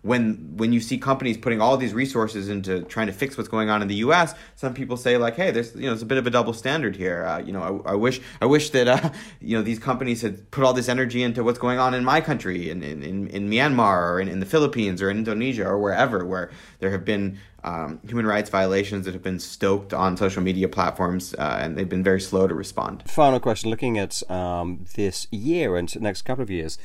when 0.02 0.54
when 0.58 0.74
you 0.74 0.80
see 0.80 0.98
companies 0.98 1.38
putting 1.38 1.62
all 1.62 1.78
these 1.78 1.94
resources 1.94 2.50
into 2.50 2.84
trying 2.84 3.08
to 3.08 3.14
fix 3.14 3.38
what's 3.38 3.50
going 3.50 3.70
on 3.70 3.82
in 3.82 3.88
the 3.88 3.96
U.S., 3.96 4.34
some 4.56 4.74
people 4.74 4.98
say 4.98 5.18
like, 5.18 5.36
hey, 5.36 5.52
there's 5.52 5.76
you 5.76 5.82
know, 5.82 5.90
there's 5.90 6.02
a 6.02 6.08
bit 6.08 6.18
of 6.18 6.26
a 6.26 6.32
double 6.32 6.54
standard 6.54 6.96
here. 6.96 7.24
Uh, 7.24 7.40
you 7.40 7.54
know, 7.54 7.84
I, 7.86 7.92
I, 7.92 7.96
wish 7.96 8.20
I 8.42 8.46
wish 8.46 8.72
that 8.72 8.88
uh, 8.88 9.10
you 9.42 9.56
know 9.56 9.64
these 9.64 9.80
companies 9.80 10.22
had 10.22 10.50
put 10.52 10.64
all 10.64 10.74
this 10.74 10.90
energy 10.90 11.22
into 11.22 11.44
what's 11.44 11.60
going 11.60 11.78
on 11.78 11.94
in 11.94 12.04
my 12.04 12.22
country, 12.22 12.70
in 12.70 12.82
in, 12.82 13.04
in, 13.04 13.28
in 13.28 13.50
Myanmar 13.50 14.12
or 14.12 14.20
in, 14.20 14.28
in 14.28 14.40
the 14.40 14.46
Philippines 14.46 15.02
or 15.02 15.10
in 15.10 15.20
Indonesia 15.20 15.66
or 15.66 15.78
wherever 15.80 16.26
where 16.26 16.50
there 16.80 16.90
have 16.90 17.06
been 17.06 17.38
um, 17.66 18.00
human 18.08 18.26
rights 18.26 18.50
violations 18.50 19.06
that 19.06 19.14
have 19.14 19.24
been 19.24 19.40
stoked 19.40 19.94
on 19.94 20.16
social 20.16 20.42
media 20.42 20.70
platforms, 20.70 21.34
uh, 21.34 21.58
and 21.60 21.76
they've 21.76 21.90
been 21.90 22.04
very 22.04 22.22
slow 22.22 22.48
to 22.48 22.54
respond. 22.54 23.04
Final 23.10 23.40
question: 23.40 23.70
Looking 23.70 23.98
at 23.98 24.22
um, 24.32 24.86
this 24.96 25.28
year 25.32 25.76
and 25.76 25.90
the 25.90 26.00
next 26.00 26.22
couple 26.22 26.44
of 26.44 26.52
years, 26.52 26.78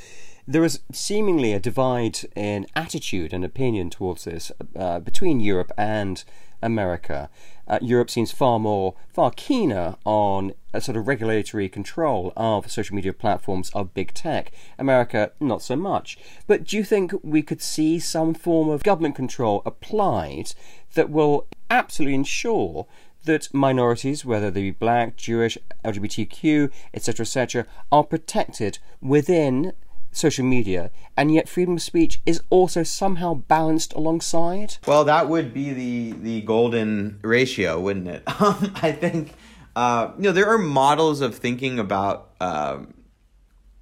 there 0.48 0.64
is 0.64 0.80
seemingly 0.90 1.52
a 1.52 1.60
divide 1.60 2.20
in 2.34 2.66
attitude 2.74 3.32
and 3.32 3.44
opinion 3.44 3.90
towards 3.90 4.24
this 4.24 4.50
uh, 4.74 4.98
between 4.98 5.38
Europe 5.38 5.70
and 5.76 6.24
America. 6.62 7.28
Uh, 7.70 7.78
Europe 7.80 8.10
seems 8.10 8.32
far 8.32 8.58
more, 8.58 8.94
far 9.08 9.30
keener 9.30 9.94
on 10.04 10.52
a 10.74 10.80
sort 10.80 10.96
of 10.96 11.06
regulatory 11.06 11.68
control 11.68 12.32
of 12.36 12.68
social 12.68 12.96
media 12.96 13.12
platforms 13.12 13.70
of 13.70 13.94
big 13.94 14.12
tech. 14.12 14.50
America, 14.76 15.30
not 15.38 15.62
so 15.62 15.76
much. 15.76 16.18
But 16.48 16.64
do 16.64 16.76
you 16.76 16.82
think 16.82 17.12
we 17.22 17.42
could 17.42 17.62
see 17.62 18.00
some 18.00 18.34
form 18.34 18.68
of 18.68 18.82
government 18.82 19.14
control 19.14 19.62
applied 19.64 20.52
that 20.94 21.10
will 21.10 21.46
absolutely 21.70 22.16
ensure 22.16 22.88
that 23.24 23.54
minorities, 23.54 24.24
whether 24.24 24.50
they 24.50 24.62
be 24.62 24.70
black, 24.72 25.16
Jewish, 25.16 25.56
LGBTQ, 25.84 26.72
etc., 26.92 27.22
etc., 27.22 27.66
are 27.92 28.02
protected 28.02 28.80
within 29.00 29.74
social 30.12 30.44
media, 30.44 30.90
and 31.16 31.32
yet 31.32 31.48
freedom 31.48 31.74
of 31.74 31.82
speech 31.82 32.20
is 32.26 32.42
also 32.50 32.82
somehow 32.82 33.34
balanced 33.34 33.92
alongside? 33.94 34.76
Well, 34.86 35.04
that 35.04 35.28
would 35.28 35.52
be 35.54 35.72
the 35.72 36.12
the 36.12 36.40
golden 36.42 37.18
ratio, 37.22 37.80
wouldn't 37.80 38.08
it? 38.08 38.22
Um, 38.40 38.72
I 38.76 38.92
think 38.92 39.34
uh, 39.76 40.12
you 40.16 40.24
know 40.24 40.32
there 40.32 40.48
are 40.48 40.58
models 40.58 41.20
of 41.20 41.36
thinking 41.36 41.78
about 41.78 42.30
um, 42.40 42.94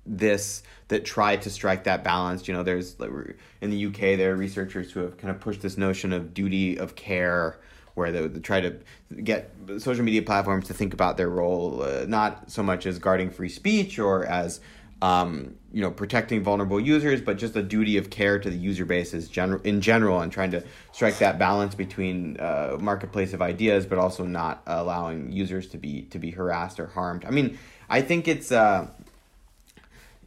this 0.05 0.63
that 0.89 1.05
try 1.05 1.37
to 1.37 1.51
strike 1.51 1.85
that 1.85 2.03
balance. 2.03 2.49
You 2.49 2.55
know, 2.55 2.63
there's 2.63 2.97
in 3.61 3.71
the 3.71 3.87
UK 3.87 4.17
there 4.17 4.33
are 4.33 4.37
researchers 4.37 4.91
who 4.91 5.01
have 5.01 5.17
kind 5.17 5.31
of 5.31 5.41
pushed 5.41 5.63
this 5.63 5.79
notion 5.79 6.13
of 6.13 6.35
duty 6.35 6.79
of 6.79 6.97
care 6.97 7.59
where 7.95 8.13
they, 8.13 8.27
they, 8.29 8.41
try 8.41 8.61
to 8.61 8.77
get 9.25 9.53
social 9.79 10.05
media 10.05 10.23
platforms 10.23 10.69
to 10.69 10.75
think 10.75 10.95
about 10.95 11.17
their 11.17 11.29
role 11.29 11.83
uh, 11.83 12.05
not 12.07 12.49
so 12.49 12.63
much 12.63 12.87
as 12.87 12.99
guarding 12.99 13.29
free 13.29 13.49
speech 13.49 13.99
or 13.99 14.25
as 14.25 14.61
um, 15.01 15.55
you 15.73 15.83
know, 15.83 15.91
protecting 15.91 16.43
vulnerable 16.43 16.81
users, 16.81 17.21
but 17.21 17.37
just 17.37 17.55
a 17.55 17.63
duty 17.63 17.99
of 17.99 18.11
care 18.11 18.39
to 18.39 18.51
the 18.51 18.57
user 18.57 18.85
base 18.85 19.13
is 19.13 19.29
general 19.29 19.61
in 19.63 19.81
general, 19.81 20.21
and 20.21 20.33
trying 20.33 20.51
to 20.53 20.65
strike 20.93 21.19
that 21.19 21.39
balance 21.39 21.75
between 21.75 22.39
uh, 22.41 22.77
marketplace 22.81 23.33
of 23.33 23.43
ideas, 23.43 23.87
but 23.87 23.99
also 23.99 24.25
not 24.25 24.63
allowing 24.67 25.31
users 25.31 25.69
to 25.69 25.79
be 25.79 26.03
to 26.03 26.19
be 26.19 26.31
harassed 26.31 26.81
or 26.81 26.87
harmed. 26.87 27.25
I 27.25 27.31
mean, 27.31 27.59
I 27.89 28.01
think 28.01 28.27
it's 28.27 28.51
uh, 28.51 28.89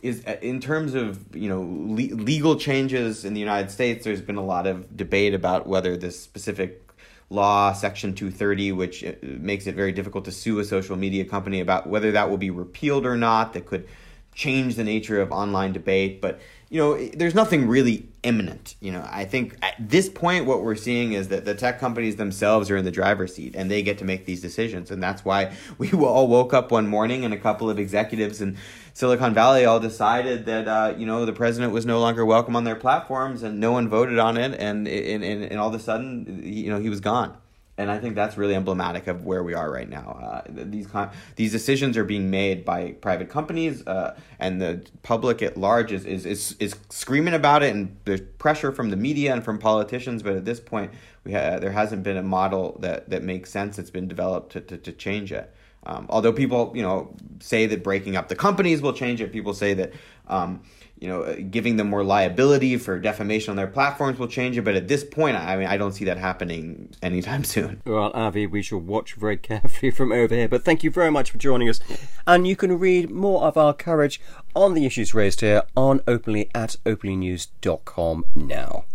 is 0.02 0.24
uh, 0.26 0.38
in 0.42 0.60
terms 0.60 0.94
of 0.94 1.36
you 1.36 1.50
know 1.50 1.62
le- 1.62 2.16
legal 2.16 2.56
changes 2.56 3.26
in 3.26 3.34
the 3.34 3.40
United 3.40 3.72
States. 3.72 4.04
There's 4.04 4.22
been 4.22 4.38
a 4.38 4.46
lot 4.46 4.68
of 4.68 4.96
debate 4.96 5.34
about 5.34 5.68
whether 5.68 5.98
this 5.98 6.20
specific 6.20 6.88
law 7.30 7.72
section 7.72 8.14
230 8.14 8.74
which 8.74 9.06
uh, 9.06 9.14
makes 9.22 9.66
it 9.66 9.74
very 9.74 9.94
difficult 9.94 10.26
to 10.26 10.32
sue 10.34 10.60
a 10.60 10.66
social 10.66 10.98
media 10.98 11.24
company 11.24 11.62
about 11.62 11.88
whether 11.88 12.12
that 12.12 12.30
will 12.30 12.38
be 12.38 12.50
repealed 12.50 13.06
or 13.06 13.16
not 13.16 13.54
that 13.54 13.66
could 13.66 13.88
change 14.34 14.76
the 14.76 14.84
nature 14.84 15.22
of 15.22 15.32
online 15.32 15.74
debate, 15.74 16.22
but 16.22 16.40
you 16.72 16.78
know, 16.78 17.06
there's 17.10 17.36
nothing 17.36 17.68
really 17.68 18.08
imminent. 18.24 18.76
You 18.80 18.94
know, 18.94 19.06
I 19.12 19.26
think 19.26 19.58
at 19.62 19.76
this 19.78 20.08
point, 20.08 20.46
what 20.46 20.64
we're 20.64 20.76
seeing 20.76 21.12
is 21.12 21.28
that 21.28 21.44
the 21.44 21.54
tech 21.54 21.82
companies 21.82 22.16
themselves 22.16 22.72
are 22.72 22.78
in 22.78 22.86
the 22.86 22.92
driver's 22.92 23.36
seat 23.36 23.58
and 23.58 23.70
they 23.70 23.84
get 23.84 23.98
to 23.98 24.06
make 24.06 24.26
these 24.26 24.42
decisions. 24.42 24.90
And 24.90 25.04
that's 25.04 25.26
why 25.26 25.54
we 25.78 25.92
all 25.92 26.30
woke 26.30 26.54
up 26.54 26.72
one 26.72 26.88
morning 26.88 27.26
and 27.26 27.34
a 27.34 27.38
couple 27.38 27.70
of 27.70 27.78
executives 27.78 28.40
in 28.40 28.58
Silicon 28.94 29.34
Valley 29.34 29.66
all 29.66 29.82
decided 29.82 30.46
that, 30.46 30.68
uh, 30.70 30.94
you 30.98 31.06
know, 31.06 31.26
the 31.26 31.34
president 31.34 31.74
was 31.74 31.86
no 31.86 32.00
longer 32.00 32.26
welcome 32.26 32.56
on 32.56 32.64
their 32.64 32.78
platforms 32.78 33.44
and 33.44 33.60
no 33.60 33.74
one 33.74 33.90
voted 33.90 34.18
on 34.18 34.38
it. 34.38 34.58
And, 34.58 34.88
and, 34.88 35.26
and, 35.26 35.44
and 35.44 35.60
all 35.60 35.68
of 35.68 35.76
a 35.76 35.80
sudden, 35.80 36.42
you 36.42 36.70
know, 36.70 36.80
he 36.80 36.90
was 36.90 37.02
gone 37.02 37.36
and 37.82 37.90
I 37.90 37.98
think 37.98 38.14
that's 38.14 38.38
really 38.38 38.54
emblematic 38.54 39.08
of 39.08 39.26
where 39.26 39.44
we 39.44 39.56
are 39.56 39.72
right 39.72 39.90
now. 39.90 40.12
Uh, 40.22 40.42
these 40.48 40.86
con- 40.86 41.10
these 41.36 41.52
decisions 41.52 41.98
are 41.98 42.04
being 42.04 42.30
made 42.30 42.64
by 42.64 42.92
private 42.94 43.30
companies, 43.30 43.86
uh, 43.88 44.16
and 44.40 44.62
the 44.62 44.86
public 45.02 45.42
at 45.42 45.58
large 45.58 45.92
is, 45.92 46.06
is 46.06 46.26
is 46.26 46.56
is 46.60 46.76
screaming 46.90 47.34
about 47.34 47.64
it, 47.64 47.74
and 47.74 47.98
there's 48.06 48.22
pressure 48.38 48.72
from 48.72 48.92
the 48.92 48.96
media 48.96 49.34
and 49.34 49.44
from 49.44 49.58
politicians. 49.58 50.22
But 50.22 50.36
at 50.36 50.46
this 50.46 50.60
point, 50.60 50.92
we 51.24 51.34
ha- 51.34 51.58
there 51.58 51.72
hasn't 51.72 52.04
been 52.04 52.18
a 52.18 52.24
model 52.24 52.78
that 52.82 53.10
that 53.10 53.24
makes 53.24 53.50
sense 53.50 53.78
that's 53.78 53.90
been 53.90 54.08
developed 54.08 54.52
to 54.54 54.62
to, 54.62 54.78
to 54.78 54.92
change 54.92 55.32
it. 55.32 55.52
Um, 55.84 56.06
although 56.10 56.32
people, 56.32 56.72
you 56.76 56.84
know, 56.84 57.16
say 57.40 57.66
that 57.66 57.84
breaking 57.84 58.16
up 58.16 58.28
the 58.28 58.36
companies 58.36 58.82
will 58.82 58.94
change 58.94 59.20
it, 59.22 59.34
people 59.34 59.54
say 59.54 59.74
that. 59.74 59.92
Um, 60.28 60.62
you 61.02 61.08
know, 61.08 61.24
uh, 61.24 61.36
giving 61.50 61.78
them 61.78 61.90
more 61.90 62.04
liability 62.04 62.78
for 62.78 63.00
defamation 63.00 63.50
on 63.50 63.58
their 63.58 63.68
platforms 63.68 64.20
will 64.20 64.28
change 64.28 64.56
it. 64.56 64.62
But 64.62 64.76
at 64.76 64.88
this 64.88 65.04
point, 65.04 65.36
I 65.36 65.58
mean, 65.58 65.66
I 65.68 65.76
don't 65.76 65.94
see 65.94 66.06
that 66.06 66.18
happening 66.18 66.94
anytime 67.02 67.44
soon. 67.56 67.82
Well, 67.86 68.12
Avi, 68.14 68.46
we 68.46 68.62
shall 68.62 68.80
watch 68.80 69.16
very 69.16 69.38
carefully 69.38 69.92
from 69.98 70.12
over 70.12 70.34
here. 70.34 70.48
But 70.48 70.64
thank 70.64 70.84
you 70.84 70.92
very 70.92 71.10
much 71.10 71.32
for 71.32 71.40
joining 71.40 71.68
us. 71.68 71.80
And 72.28 72.48
you 72.48 72.56
can 72.56 72.78
read 72.78 73.10
more 73.10 73.44
of 73.44 73.58
our 73.58 73.74
coverage 73.74 74.22
on 74.56 74.76
the 74.76 74.86
issues 74.86 75.16
raised 75.16 75.42
here 75.42 75.64
on 75.76 76.02
openly 76.08 76.52
at 76.54 76.76
openlynews.com 76.86 78.26
now. 78.36 78.86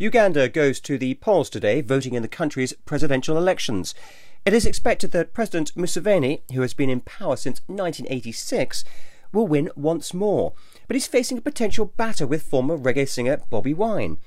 Uganda 0.00 0.48
goes 0.48 0.78
to 0.80 0.96
the 0.96 1.14
polls 1.14 1.50
today, 1.50 1.80
voting 1.80 2.14
in 2.14 2.22
the 2.22 2.28
country's 2.28 2.72
presidential 2.72 3.36
elections. 3.36 3.96
It 4.46 4.52
is 4.52 4.64
expected 4.64 5.10
that 5.10 5.34
President 5.34 5.74
Museveni, 5.74 6.42
who 6.52 6.60
has 6.60 6.72
been 6.72 6.88
in 6.88 7.00
power 7.00 7.34
since 7.34 7.60
1986, 7.66 8.84
will 9.32 9.48
win 9.48 9.70
once 9.74 10.14
more, 10.14 10.52
but 10.86 10.94
he's 10.94 11.08
facing 11.08 11.38
a 11.38 11.42
potential 11.42 11.86
batter 11.96 12.28
with 12.28 12.44
former 12.44 12.78
reggae 12.78 13.08
singer 13.08 13.40
Bobi 13.50 13.74
Wine. 13.74 14.18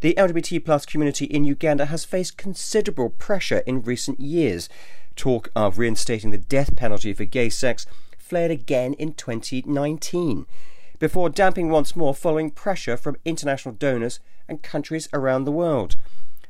The 0.00 0.14
LGBT 0.14 0.64
plus 0.64 0.86
community 0.86 1.26
in 1.26 1.44
Uganda 1.44 1.86
has 1.86 2.06
faced 2.06 2.38
considerable 2.38 3.10
pressure 3.10 3.62
in 3.66 3.82
recent 3.82 4.18
years. 4.18 4.70
Talk 5.14 5.50
of 5.54 5.78
reinstating 5.78 6.30
the 6.30 6.38
death 6.38 6.74
penalty 6.74 7.12
for 7.12 7.26
gay 7.26 7.50
sex 7.50 7.86
flared 8.18 8.50
again 8.50 8.94
in 8.94 9.12
2019, 9.12 10.46
before 11.02 11.28
damping 11.28 11.68
once 11.68 11.96
more 11.96 12.14
following 12.14 12.48
pressure 12.48 12.96
from 12.96 13.16
international 13.24 13.74
donors 13.74 14.20
and 14.46 14.62
countries 14.62 15.08
around 15.12 15.42
the 15.42 15.50
world. 15.50 15.96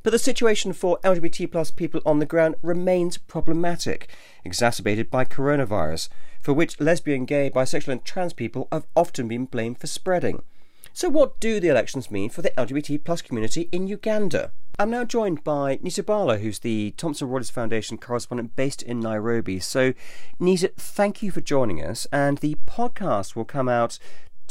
But 0.02 0.11
the 0.11 0.18
situation 0.18 0.75
for 0.75 0.99
LGBT 1.02 1.50
plus 1.50 1.71
people 1.71 2.02
on 2.04 2.18
the 2.18 2.26
ground 2.26 2.56
remains 2.61 3.16
problematic, 3.16 4.14
exacerbated 4.44 5.11
by 5.11 5.25
coronavirus, 5.25 6.11
for 6.42 6.52
which 6.52 6.78
lesbian, 6.78 7.25
gay, 7.25 7.49
bisexual, 7.49 7.92
and 7.92 8.04
trans 8.04 8.35
people 8.35 8.68
have 8.71 8.87
often 8.94 9.26
been 9.26 9.47
blamed 9.47 9.78
for 9.78 9.87
spreading. 9.87 10.42
So, 10.92 11.09
what 11.09 11.40
do 11.40 11.59
the 11.59 11.68
elections 11.68 12.11
mean 12.11 12.28
for 12.28 12.42
the 12.42 12.50
LGBT 12.50 13.02
plus 13.02 13.23
community 13.23 13.71
in 13.73 13.88
Uganda? 13.88 14.52
I'm 14.78 14.90
now 14.90 15.04
joined 15.04 15.42
by 15.42 15.78
Nita 15.80 16.02
Bhalla, 16.02 16.40
who's 16.40 16.59
the 16.59 16.90
Thomson 16.99 17.28
Reuters 17.28 17.50
Foundation 17.50 17.97
correspondent 17.97 18.54
based 18.54 18.82
in 18.82 19.00
Nairobi. 19.00 19.61
So, 19.61 19.94
Nita, 20.38 20.73
thank 20.76 21.23
you 21.23 21.30
for 21.30 21.40
joining 21.40 21.82
us, 21.82 22.06
and 22.12 22.38
the 22.38 22.56
podcast 22.66 23.35
will 23.35 23.47
come 23.47 23.71
out 23.71 23.99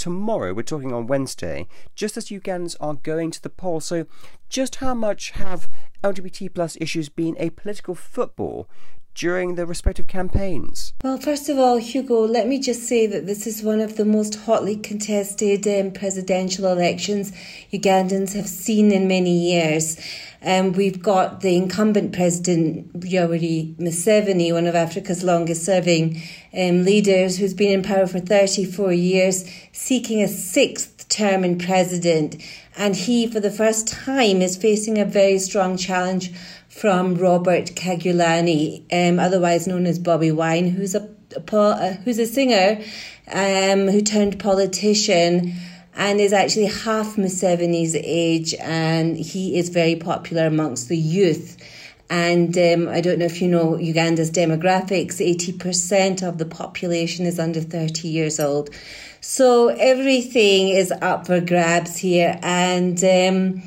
tomorrow, 0.01 0.51
we're 0.51 0.63
talking 0.63 0.91
on 0.91 1.05
Wednesday, 1.05 1.67
just 1.93 2.17
as 2.17 2.29
Ugandans 2.29 2.75
are 2.79 2.95
going 2.95 3.29
to 3.29 3.39
the 3.39 3.51
polls. 3.51 3.85
So, 3.85 4.07
just 4.49 4.77
how 4.77 4.95
much 4.95 5.29
have 5.31 5.69
LGBT 6.03 6.55
plus 6.55 6.75
issues 6.81 7.07
been 7.07 7.35
a 7.37 7.51
political 7.51 7.93
football 7.93 8.67
during 9.15 9.55
the 9.55 9.65
respective 9.65 10.07
campaigns? 10.07 10.93
Well, 11.03 11.17
first 11.17 11.49
of 11.49 11.57
all, 11.57 11.77
Hugo, 11.77 12.25
let 12.25 12.47
me 12.47 12.59
just 12.59 12.83
say 12.83 13.07
that 13.07 13.25
this 13.25 13.45
is 13.45 13.63
one 13.63 13.79
of 13.79 13.97
the 13.97 14.05
most 14.05 14.35
hotly 14.35 14.75
contested 14.75 15.67
um, 15.67 15.91
presidential 15.91 16.65
elections 16.67 17.31
Ugandans 17.71 18.33
have 18.33 18.47
seen 18.47 18.91
in 18.91 19.07
many 19.07 19.51
years. 19.51 19.97
Um, 20.43 20.71
we've 20.73 21.01
got 21.01 21.41
the 21.41 21.55
incumbent 21.55 22.13
president, 22.13 22.99
Yoweri 22.99 23.75
Museveni, 23.75 24.51
one 24.51 24.65
of 24.65 24.73
Africa's 24.73 25.23
longest 25.23 25.63
serving 25.63 26.19
um, 26.57 26.83
leaders, 26.83 27.37
who's 27.37 27.53
been 27.53 27.71
in 27.71 27.83
power 27.83 28.07
for 28.07 28.19
34 28.19 28.91
years, 28.91 29.45
seeking 29.71 30.21
a 30.21 30.27
sixth 30.27 31.07
term 31.09 31.43
in 31.43 31.59
president. 31.59 32.41
And 32.75 32.95
he, 32.95 33.27
for 33.27 33.39
the 33.39 33.51
first 33.51 33.87
time, 33.87 34.41
is 34.41 34.57
facing 34.57 34.97
a 34.97 35.05
very 35.05 35.37
strong 35.37 35.77
challenge 35.77 36.33
from 36.71 37.15
Robert 37.15 37.65
Kyagulanyi, 37.75 38.85
um, 38.93 39.19
otherwise 39.19 39.67
known 39.67 39.85
as 39.85 39.99
Bobi 39.99 40.33
Wine, 40.33 40.69
who's 40.69 40.95
a, 40.95 41.07
a 41.35 41.55
uh, 41.55 41.93
who's 42.05 42.17
a 42.17 42.25
singer 42.25 42.81
um, 43.31 43.89
who 43.89 44.01
turned 44.01 44.39
politician 44.39 45.53
and 45.95 46.21
is 46.21 46.31
actually 46.31 46.67
half 46.67 47.17
Museveni's 47.17 47.95
age, 47.95 48.55
and 48.55 49.17
he 49.17 49.57
is 49.57 49.67
very 49.67 49.97
popular 49.97 50.45
amongst 50.45 50.87
the 50.87 50.97
youth. 50.97 51.57
And 52.09 52.57
um, 52.57 52.87
I 52.87 53.01
don't 53.01 53.19
know 53.19 53.25
if 53.25 53.41
you 53.41 53.49
know 53.49 53.77
Uganda's 53.77 54.31
demographics, 54.31 55.19
80% 55.19 56.25
of 56.25 56.37
the 56.37 56.45
population 56.45 57.25
is 57.25 57.37
under 57.37 57.61
30 57.61 58.07
years 58.07 58.39
old. 58.39 58.69
So 59.19 59.67
everything 59.67 60.69
is 60.69 60.91
up 61.01 61.27
for 61.27 61.39
grabs 61.41 61.97
here. 61.97 62.39
And 62.41 63.01
um, 63.03 63.61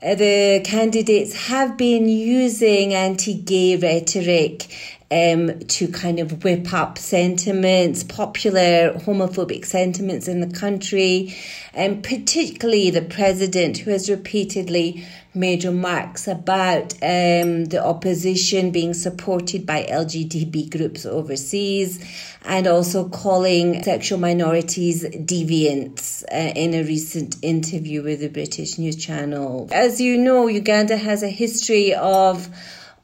the 0.00 0.62
candidates 0.64 1.34
have 1.48 1.76
been 1.76 2.08
using 2.08 2.94
anti 2.94 3.34
gay 3.34 3.76
rhetoric 3.76 4.66
um, 5.10 5.58
to 5.60 5.88
kind 5.88 6.20
of 6.20 6.44
whip 6.44 6.72
up 6.72 6.96
sentiments, 6.96 8.04
popular 8.04 8.92
homophobic 8.94 9.64
sentiments 9.64 10.28
in 10.28 10.40
the 10.40 10.56
country, 10.56 11.34
and 11.74 12.04
particularly 12.04 12.90
the 12.90 13.02
president, 13.02 13.78
who 13.78 13.90
has 13.90 14.08
repeatedly 14.08 15.04
made 15.34 15.64
remarks 15.64 16.26
about 16.26 16.92
um, 16.94 17.64
the 17.66 17.80
opposition 17.82 18.70
being 18.70 18.94
supported 18.94 19.64
by 19.64 19.84
LGBT 19.84 20.70
groups 20.70 21.06
overseas 21.06 22.04
and 22.44 22.66
also 22.66 23.08
calling 23.08 23.82
sexual 23.82 24.18
minorities 24.18 25.04
deviants 25.04 26.24
uh, 26.32 26.52
in 26.56 26.74
a 26.74 26.82
recent 26.82 27.36
interview 27.42 28.02
with 28.02 28.20
the 28.20 28.28
British 28.28 28.78
news 28.78 28.96
channel. 28.96 29.68
As 29.70 30.00
you 30.00 30.18
know, 30.18 30.48
Uganda 30.48 30.96
has 30.96 31.22
a 31.22 31.28
history 31.28 31.94
of 31.94 32.48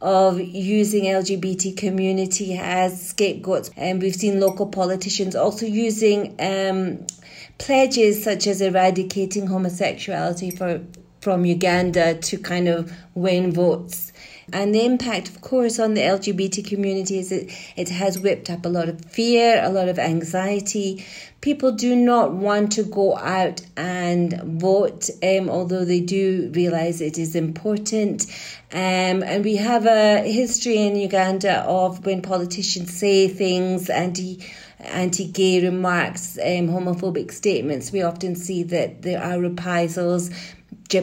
of 0.01 0.41
using 0.41 1.05
LGBT 1.05 1.77
community 1.77 2.57
as 2.59 3.09
scapegoats. 3.09 3.71
And 3.77 4.03
we've 4.03 4.15
seen 4.15 4.41
local 4.41 4.67
politicians 4.67 5.35
also 5.35 5.67
using 5.67 6.35
um, 6.39 7.07
pledges 7.59 8.23
such 8.23 8.47
as 8.47 8.61
eradicating 8.61 9.47
homosexuality 9.47 10.51
for, 10.51 10.83
from 11.21 11.45
Uganda 11.45 12.15
to 12.15 12.39
kind 12.39 12.69
of 12.69 12.93
win 13.15 13.53
votes. 13.53 14.13
And 14.53 14.73
the 14.73 14.85
impact, 14.85 15.29
of 15.29 15.41
course, 15.41 15.79
on 15.79 15.95
the 15.95 16.03
LGBT 16.03 16.67
community 16.67 17.19
is 17.19 17.33
it, 17.33 17.51
it 17.77 17.89
has 17.89 18.19
whipped 18.19 18.49
up 18.49 18.65
a 18.65 18.69
lot 18.69 18.89
of 18.89 19.05
fear, 19.07 19.61
a 19.63 19.71
lot 19.71 19.89
of 19.89 19.99
anxiety. 19.99 21.05
People 21.41 21.73
do 21.73 21.97
not 21.97 22.33
want 22.33 22.73
to 22.73 22.85
go 22.85 23.17
out 23.17 23.61
and 23.77 24.41
vote, 24.61 25.11
um, 25.23 25.51
although 25.51 25.85
they 25.85 26.01
do 26.01 26.51
realize 26.55 27.01
it 27.01 27.19
is 27.19 27.35
important. 27.35 28.27
Um, 28.73 29.23
and 29.23 29.45
we 29.45 29.57
have 29.57 29.85
a 29.87 30.23
history 30.23 30.77
in 30.77 30.95
Uganda 30.95 31.63
of 31.63 32.07
when 32.07 32.23
politicians 32.23 32.97
say 32.97 33.29
things 33.29 33.91
anti 33.91 34.41
anti-gay 34.79 35.65
remarks, 35.65 36.39
um, 36.39 36.69
homophobic 36.69 37.33
statements, 37.33 37.93
we 37.93 38.03
often 38.03 38.37
see 38.37 38.63
that 38.63 39.03
there 39.03 39.23
are 39.23 39.41
reprisals 39.41 40.31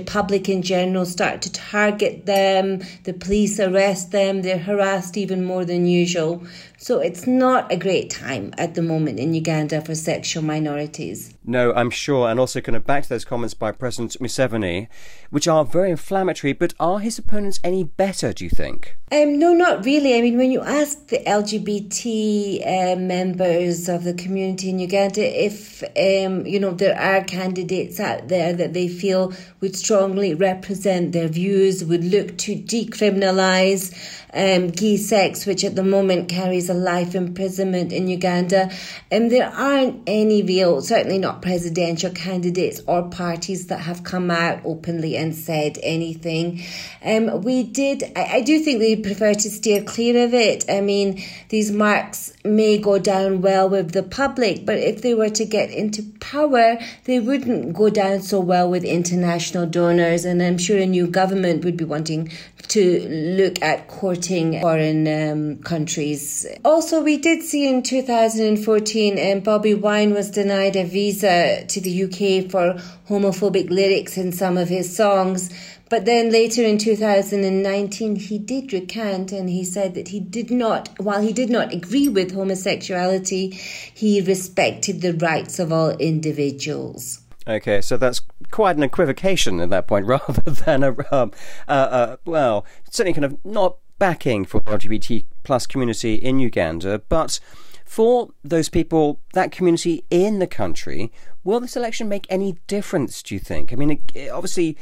public 0.06 0.50
in 0.50 0.62
general 0.62 1.06
start 1.06 1.42
to 1.42 1.52
target 1.52 2.26
them, 2.26 2.82
the 3.04 3.14
police 3.14 3.60
arrest 3.60 4.12
them, 4.12 4.42
they're 4.42 4.58
harassed 4.58 5.18
even 5.18 5.44
more 5.44 5.66
than 5.66 5.86
usual. 5.86 6.44
So 6.84 7.00
it's 7.00 7.26
not 7.26 7.72
a 7.72 7.78
great 7.78 8.10
time 8.10 8.54
at 8.58 8.76
the 8.76 8.82
moment 8.82 9.18
in 9.18 9.34
Uganda 9.34 9.80
for 9.80 9.96
sexual 9.96 10.44
minorities. 10.44 11.34
No, 11.46 11.72
I'm 11.74 11.90
sure. 11.90 12.28
And 12.30 12.42
also, 12.42 12.60
kind 12.60 12.76
of 12.76 12.86
back 12.86 13.04
to 13.04 13.10
those 13.10 13.24
comments 13.24 13.54
by 13.54 13.72
President 13.72 14.18
Museveni, 14.20 14.90
which 15.30 15.48
are 15.48 15.64
very 15.64 15.92
inflammatory, 15.92 16.52
but 16.52 16.74
are 16.82 17.00
his 17.00 17.18
opponents 17.18 17.62
any 17.64 17.86
better, 17.86 18.34
do 18.34 18.44
you 18.44 18.50
think? 18.50 18.98
Um, 19.14 19.40
no, 19.40 19.54
not 19.54 19.86
really. 19.86 20.18
I 20.18 20.22
mean, 20.22 20.38
when 20.38 20.52
you 20.52 20.60
ask 20.60 21.08
the 21.08 21.20
LGBT 21.20 22.66
uh, 22.66 22.96
members 22.98 23.88
of 23.88 24.04
the 24.04 24.14
community 24.14 24.70
in 24.70 24.80
Uganda 24.80 25.22
if, 25.22 25.84
um, 25.84 26.46
you 26.46 26.60
know, 26.60 26.72
there 26.72 27.00
are 27.00 27.24
candidates 27.24 28.02
out 28.02 28.28
there 28.28 28.52
that 28.52 28.74
they 28.74 28.90
feel 28.90 29.32
would 29.62 29.78
strongly 29.78 30.34
represent 30.34 31.14
their 31.14 31.30
views, 31.30 31.86
would 31.86 32.04
look 32.04 32.38
to 32.40 32.56
decriminalise 32.56 33.94
um, 34.34 34.74
sex, 34.98 35.46
which 35.46 35.64
at 35.64 35.76
the 35.76 35.84
moment 35.84 36.30
carries 36.30 36.70
a 36.70 36.74
life 36.74 37.16
imprisonment 37.16 37.94
in 37.94 38.08
Uganda. 38.08 38.72
And 39.12 39.32
there 39.32 39.50
aren't 39.50 40.04
any 40.08 40.44
real, 40.44 40.82
certainly 40.82 41.20
not 41.20 41.42
presidential 41.42 42.12
candidates 42.12 42.82
or 42.88 43.10
parties 43.10 43.68
that 43.68 43.80
have 43.80 44.04
come 44.04 44.32
out 44.32 44.62
openly 44.66 45.16
and 45.16 45.36
said 45.36 45.78
anything. 45.84 46.64
Um, 47.04 47.42
we 47.42 47.64
did, 47.64 48.04
I, 48.16 48.38
I 48.38 48.42
do 48.42 48.60
think 48.60 48.80
they 48.80 48.96
prefer 48.96 49.34
to 49.34 49.50
steer 49.50 49.84
clear 49.84 50.26
of 50.26 50.34
it. 50.34 50.66
I 50.70 50.82
mean, 50.82 51.22
these 51.50 51.72
marks 51.72 52.34
may 52.44 52.78
go 52.78 53.00
down 53.00 53.42
well 53.42 53.70
with 53.70 53.92
the 53.92 54.04
public, 54.04 54.66
but 54.66 54.78
if 54.78 55.02
they 55.02 55.14
were 55.14 55.30
to 55.30 55.46
get 55.46 55.70
into 55.70 56.04
power, 56.20 56.78
they 57.06 57.20
wouldn't 57.20 57.74
go 57.74 57.90
down 57.90 58.22
so 58.22 58.40
well 58.40 58.70
with 58.70 58.84
international 58.84 59.66
donors. 59.66 60.26
And 60.26 60.42
I'm 60.42 60.58
sure 60.58 60.80
a 60.80 60.86
new 60.86 61.08
government 61.08 61.64
would 61.64 61.78
be 61.78 61.86
wanting 61.86 62.32
to 62.70 63.08
look 63.10 63.62
at 63.62 63.88
courting 63.88 64.60
foreign 64.62 65.08
um, 65.08 65.58
countries. 65.64 66.46
Also, 66.64 67.02
we 67.02 67.18
did 67.18 67.44
see 67.44 67.68
in 67.68 67.84
2014 67.84 69.14
um, 69.14 69.42
Bobi 69.42 69.80
Wine 69.80 70.14
was 70.14 70.32
denied 70.32 70.76
a 70.76 70.84
visa 70.84 71.66
to 71.68 71.82
the 71.82 72.04
UK 72.04 72.50
for 72.50 72.74
homophobic 73.08 73.70
lyrics 73.70 74.18
in 74.18 74.32
some 74.32 74.58
of 74.58 74.70
his 74.70 74.96
songs. 74.96 75.50
But 75.90 76.06
then 76.06 76.32
later 76.32 76.64
in 76.64 76.80
2019, 76.80 78.16
he 78.16 78.40
did 78.40 78.74
recant 78.74 79.32
and 79.32 79.48
he 79.48 79.64
said 79.64 79.94
that 79.94 80.08
he 80.08 80.20
did 80.20 80.50
not, 80.50 80.90
while 80.98 81.22
he 81.22 81.32
did 81.34 81.52
not 81.52 81.72
agree 81.72 82.10
with 82.10 82.34
homosexuality, 82.34 83.52
he 83.94 84.20
respected 84.20 85.02
the 85.02 85.14
rights 85.14 85.60
of 85.60 85.72
all 85.72 85.92
individuals. 85.92 87.20
Okay, 87.48 87.82
so 87.82 87.98
that's 87.98 88.22
quite 88.52 88.78
an 88.78 88.84
equivocation 88.84 89.60
at 89.60 89.70
that 89.70 89.88
point, 89.88 90.06
rather 90.08 90.42
than 90.42 90.84
a 90.84 90.96
um, 91.14 91.32
uh, 91.68 91.72
uh, 91.72 92.18
well, 92.26 92.66
certainly 92.90 93.14
kind 93.14 93.26
of 93.26 93.38
not 93.46 93.78
backing 94.00 94.46
for 94.46 94.62
LGBT 94.62 95.26
plus 95.44 95.66
community 95.66 96.16
in 96.16 96.40
Uganda, 96.40 97.00
but 97.10 97.40
for 97.86 98.30
those 98.44 98.70
people, 98.70 99.20
that 99.34 99.52
community 99.52 100.04
in 100.10 100.40
the 100.40 100.48
country, 100.48 101.12
will 101.44 101.60
this 101.60 101.76
election 101.76 102.08
make 102.08 102.26
any 102.30 102.58
difference? 102.68 103.22
Do 103.22 103.36
you 103.36 103.40
think? 103.40 103.72
I 103.72 103.76
mean, 103.76 104.02
it, 104.14 104.30
obviously. 104.30 104.78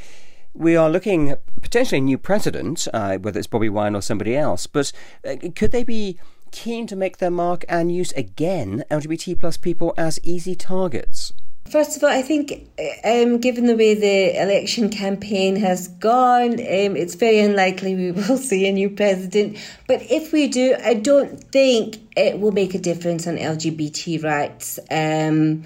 We 0.54 0.76
are 0.76 0.90
looking 0.90 1.30
at 1.30 1.40
potentially 1.62 1.96
a 1.96 2.02
new 2.02 2.18
president, 2.18 2.86
uh, 2.92 3.16
whether 3.16 3.38
it's 3.38 3.48
Bobi 3.48 3.70
Wine 3.70 3.96
or 3.96 4.02
somebody 4.02 4.36
else. 4.36 4.66
But 4.66 4.92
uh, 5.26 5.36
could 5.56 5.72
they 5.72 5.82
be 5.82 6.18
keen 6.50 6.86
to 6.88 6.94
make 6.94 7.16
their 7.16 7.30
mark 7.30 7.64
and 7.70 7.90
use 7.90 8.12
again 8.12 8.84
LGBT 8.90 9.40
plus 9.40 9.56
people 9.56 9.94
as 9.96 10.20
easy 10.22 10.54
targets? 10.54 11.32
First 11.68 11.96
of 11.96 12.04
all, 12.04 12.10
I 12.10 12.20
think, 12.20 12.68
um, 13.02 13.38
given 13.38 13.66
the 13.66 13.76
way 13.76 13.94
the 13.94 14.38
election 14.42 14.90
campaign 14.90 15.56
has 15.56 15.88
gone, 15.88 16.52
um, 16.52 16.96
it's 16.96 17.14
very 17.14 17.38
unlikely 17.38 17.94
we 17.94 18.10
will 18.12 18.36
see 18.36 18.68
a 18.68 18.72
new 18.72 18.90
president. 18.90 19.56
But 19.86 20.02
if 20.10 20.32
we 20.32 20.48
do, 20.48 20.76
I 20.84 20.94
don't 20.94 21.42
think 21.44 21.98
it 22.14 22.38
will 22.40 22.52
make 22.52 22.74
a 22.74 22.78
difference 22.78 23.26
on 23.26 23.36
LGBT 23.36 24.22
rights. 24.22 24.78
Um, 24.90 25.64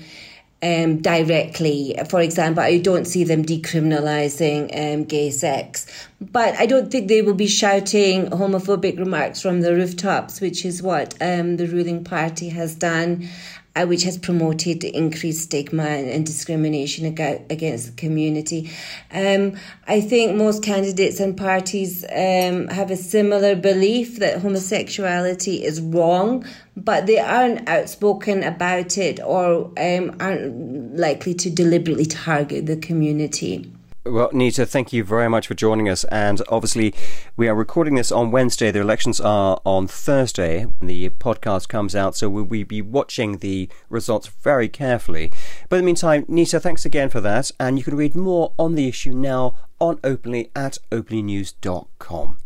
um, 0.63 1.03
directly. 1.03 1.97
For 2.09 2.21
example, 2.21 2.63
I 2.63 2.79
don't 2.79 3.05
see 3.05 3.25
them 3.25 3.45
decriminalising 3.45 4.95
um, 4.95 5.05
gay 5.05 5.31
sex, 5.31 5.87
but 6.21 6.55
I 6.57 6.67
don't 6.67 6.91
think 6.91 7.09
they 7.09 7.23
will 7.23 7.35
be 7.35 7.47
shouting 7.47 8.27
homophobic 8.31 8.99
remarks 8.99 9.41
from 9.43 9.61
the 9.61 9.75
rooftops, 9.75 10.41
which 10.41 10.65
is 10.65 10.83
what 10.83 11.15
um, 11.21 11.57
the 11.57 11.67
ruling 11.67 12.05
party 12.05 12.49
has 12.49 12.75
done 12.75 13.29
uh, 13.77 13.87
which 13.87 14.03
has 14.05 14.17
promoted 14.17 14.83
increased 14.83 15.43
stigma 15.43 15.85
and, 15.85 16.27
discrimination 16.27 17.07
against 17.07 17.87
the 17.87 17.93
community. 17.97 18.71
Um, 19.13 19.57
I 19.87 20.01
think 20.01 20.35
most 20.35 20.63
candidates 20.63 21.21
and 21.21 21.37
parties 21.37 22.05
um, 22.05 22.69
have 22.69 22.91
a 22.91 22.97
similar 22.97 23.55
belief 23.55 24.19
that 24.19 24.41
homosexuality 24.41 25.63
is 25.63 25.81
wrong, 25.81 26.45
but 26.77 27.07
they 27.07 27.19
aren't 27.19 27.69
outspoken 27.69 28.43
about 28.43 28.99
it 28.99 29.21
or 29.21 29.71
um, 29.79 30.17
aren't 30.19 30.97
likely 30.97 31.35
to 31.35 31.51
deliberately 31.51 32.07
target 32.07 32.67
the 32.67 32.77
community. 32.77 33.71
Well, 34.09 34.31
Nita, 34.33 34.65
thank 34.65 34.93
you 34.93 35.03
very 35.03 35.29
much 35.29 35.49
for 35.49 35.55
joining 35.55 35.89
us. 35.89 36.05
And 36.05 36.41
obviously, 36.49 36.95
we 37.37 37.49
are 37.49 37.57
recording 37.57 37.97
this 37.97 38.13
on 38.13 38.31
Wednesday. 38.31 38.71
The 38.71 38.81
elections 38.81 39.21
are 39.21 39.61
on 39.65 39.89
Thursday 39.89 40.65
when 40.65 40.87
the 40.87 41.09
podcast 41.11 41.69
comes 41.69 41.97
out. 41.97 42.15
So 42.15 42.29
we'll 42.29 42.45
be 42.45 42.83
watching 42.83 43.39
the 43.39 43.69
results 43.91 44.29
very 44.29 44.69
carefully. 44.69 45.33
But 45.69 45.77
in 45.77 45.83
the 45.83 45.87
meantime, 45.87 46.25
Nita, 46.29 46.61
thanks 46.61 46.85
again 46.85 47.09
for 47.09 47.21
that. 47.21 47.51
And 47.59 47.79
you 47.79 47.85
can 47.85 47.97
read 47.97 48.15
more 48.15 48.53
on 48.59 48.77
the 48.77 48.87
issue 48.87 49.13
now 49.13 49.57
on 49.81 49.99
openly 50.05 50.53
at 50.55 50.79
openlynews.com. 50.93 52.39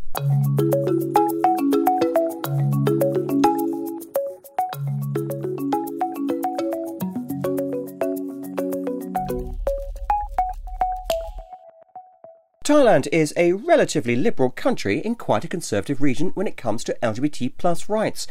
Thailand 12.63 13.09
is 13.11 13.33
a 13.39 13.55
relatively 13.55 14.15
liberal 14.15 14.51
country 14.51 14.99
in 14.99 15.15
quite 15.15 15.45
a 15.45 15.49
conservative 15.49 16.03
region 16.03 16.29
when 16.35 16.47
it 16.47 16.59
comes 16.59 16.85
to 16.85 16.97
LGBT 17.03 17.53
plus 17.57 17.89
rights. 17.89 18.27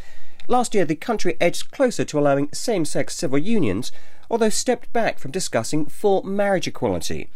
Last 0.47 0.75
year, 0.75 0.85
the 0.85 0.95
country 0.95 1.35
edged 1.41 1.71
closer 1.71 2.05
to 2.05 2.19
allowing 2.19 2.53
same 2.53 2.85
sex 2.85 3.15
civil 3.15 3.39
unions, 3.39 3.91
although 4.29 4.49
stepped 4.49 4.93
back 4.93 5.17
from 5.17 5.31
discussing 5.31 5.87
full 5.87 6.21
marriage 6.21 6.67
equality. 6.67 7.27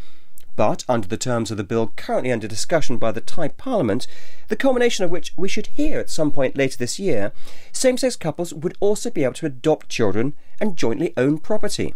But 0.55 0.85
under 0.87 1.07
the 1.07 1.17
terms 1.17 1.49
of 1.49 1.57
the 1.57 1.63
bill 1.63 1.91
currently 1.95 2.31
under 2.31 2.47
discussion 2.47 2.99
by 2.99 3.11
the 3.11 3.21
Thai 3.21 3.47
Parliament, 3.47 4.05
the 4.49 4.55
culmination 4.55 5.03
of 5.03 5.09
which 5.09 5.33
we 5.35 5.49
should 5.49 5.67
hear 5.67 5.99
at 5.99 6.11
some 6.11 6.31
point 6.31 6.55
later 6.55 6.77
this 6.77 6.99
year, 6.99 7.31
same 7.71 7.97
sex 7.97 8.15
couples 8.15 8.53
would 8.53 8.77
also 8.79 9.09
be 9.09 9.23
able 9.23 9.33
to 9.33 9.47
adopt 9.47 9.89
children 9.89 10.35
and 10.61 10.77
jointly 10.77 11.11
own 11.17 11.39
property. 11.39 11.95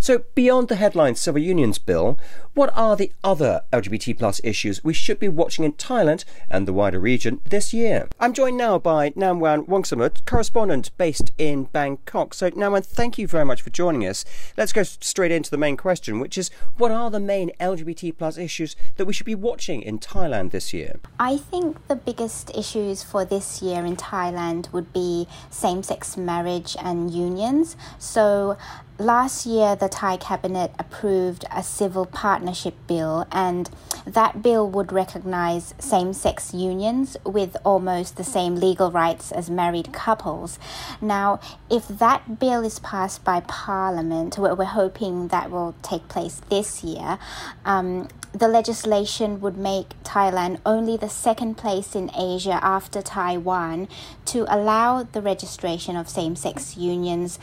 So, 0.00 0.24
beyond 0.34 0.68
the 0.68 0.76
headline 0.76 1.16
Civil 1.16 1.42
Unions 1.42 1.78
Bill, 1.78 2.18
what 2.54 2.70
are 2.76 2.96
the 2.96 3.12
other 3.22 3.62
LGBT 3.72 4.18
plus 4.18 4.40
issues 4.42 4.82
we 4.82 4.92
should 4.92 5.18
be 5.18 5.28
watching 5.28 5.64
in 5.64 5.72
Thailand 5.72 6.24
and 6.48 6.66
the 6.66 6.72
wider 6.72 6.98
region 7.00 7.40
this 7.48 7.72
year? 7.72 8.08
I'm 8.18 8.32
joined 8.32 8.56
now 8.56 8.78
by 8.78 9.10
Namwan 9.10 9.66
Wongsamuth, 9.66 10.24
correspondent 10.24 10.90
based 10.98 11.32
in 11.38 11.64
Bangkok. 11.64 12.34
So, 12.34 12.50
Namwan, 12.50 12.84
thank 12.84 13.18
you 13.18 13.26
very 13.26 13.44
much 13.44 13.62
for 13.62 13.70
joining 13.70 14.06
us. 14.06 14.24
Let's 14.56 14.72
go 14.72 14.82
straight 14.82 15.30
into 15.30 15.50
the 15.50 15.56
main 15.56 15.76
question, 15.76 16.20
which 16.20 16.38
is 16.38 16.50
what 16.76 16.90
are 16.90 17.10
the 17.10 17.20
main 17.20 17.50
LGBT 17.60 18.16
plus 18.16 18.38
issues 18.38 18.76
that 18.96 19.04
we 19.04 19.12
should 19.12 19.26
be 19.26 19.34
watching 19.34 19.82
in 19.82 19.98
Thailand 19.98 20.50
this 20.50 20.72
year? 20.72 21.00
I 21.18 21.36
think 21.36 21.86
the 21.88 21.96
biggest 21.96 22.50
issues 22.56 23.02
for 23.02 23.24
this 23.24 23.62
year 23.62 23.84
in 23.84 23.96
Thailand 23.96 24.72
would 24.72 24.92
be 24.92 25.26
same 25.50 25.82
sex 25.82 26.16
marriage 26.16 26.76
and 26.80 27.10
unions. 27.10 27.76
So, 27.98 28.56
last 28.98 29.46
year 29.46 29.76
the 29.76 29.88
Thai 29.88 30.16
cabinet 30.16 30.72
approved 30.78 31.44
a 31.54 31.62
civil 31.62 32.04
partnership 32.04 32.74
bill 32.86 33.26
and 33.30 33.70
that 34.04 34.42
bill 34.42 34.68
would 34.68 34.92
recognize 34.92 35.74
same-sex 35.78 36.52
unions 36.52 37.16
with 37.24 37.56
almost 37.64 38.16
the 38.16 38.24
same 38.24 38.56
legal 38.56 38.90
rights 38.90 39.30
as 39.30 39.50
married 39.50 39.92
couples. 39.92 40.58
Now, 41.00 41.40
if 41.70 41.86
that 41.88 42.38
bill 42.40 42.64
is 42.64 42.78
passed 42.78 43.24
by 43.24 43.40
parliament, 43.40 44.38
we're, 44.38 44.54
we're 44.54 44.64
hoping 44.64 45.28
that 45.28 45.50
will 45.50 45.74
take 45.82 46.08
place 46.08 46.40
this 46.48 46.82
year. 46.82 47.18
Um, 47.64 48.08
the 48.32 48.48
legislation 48.48 49.40
would 49.40 49.56
make 49.56 50.00
Thailand 50.04 50.60
only 50.66 50.96
the 50.96 51.08
second 51.08 51.56
place 51.56 51.94
in 51.94 52.10
Asia 52.16 52.58
after 52.62 53.00
Taiwan 53.00 53.88
to 54.26 54.44
allow 54.54 55.02
the 55.02 55.22
registration 55.22 55.96
of 55.96 56.08
same 56.08 56.36
sex 56.36 56.76
unions 56.76 57.38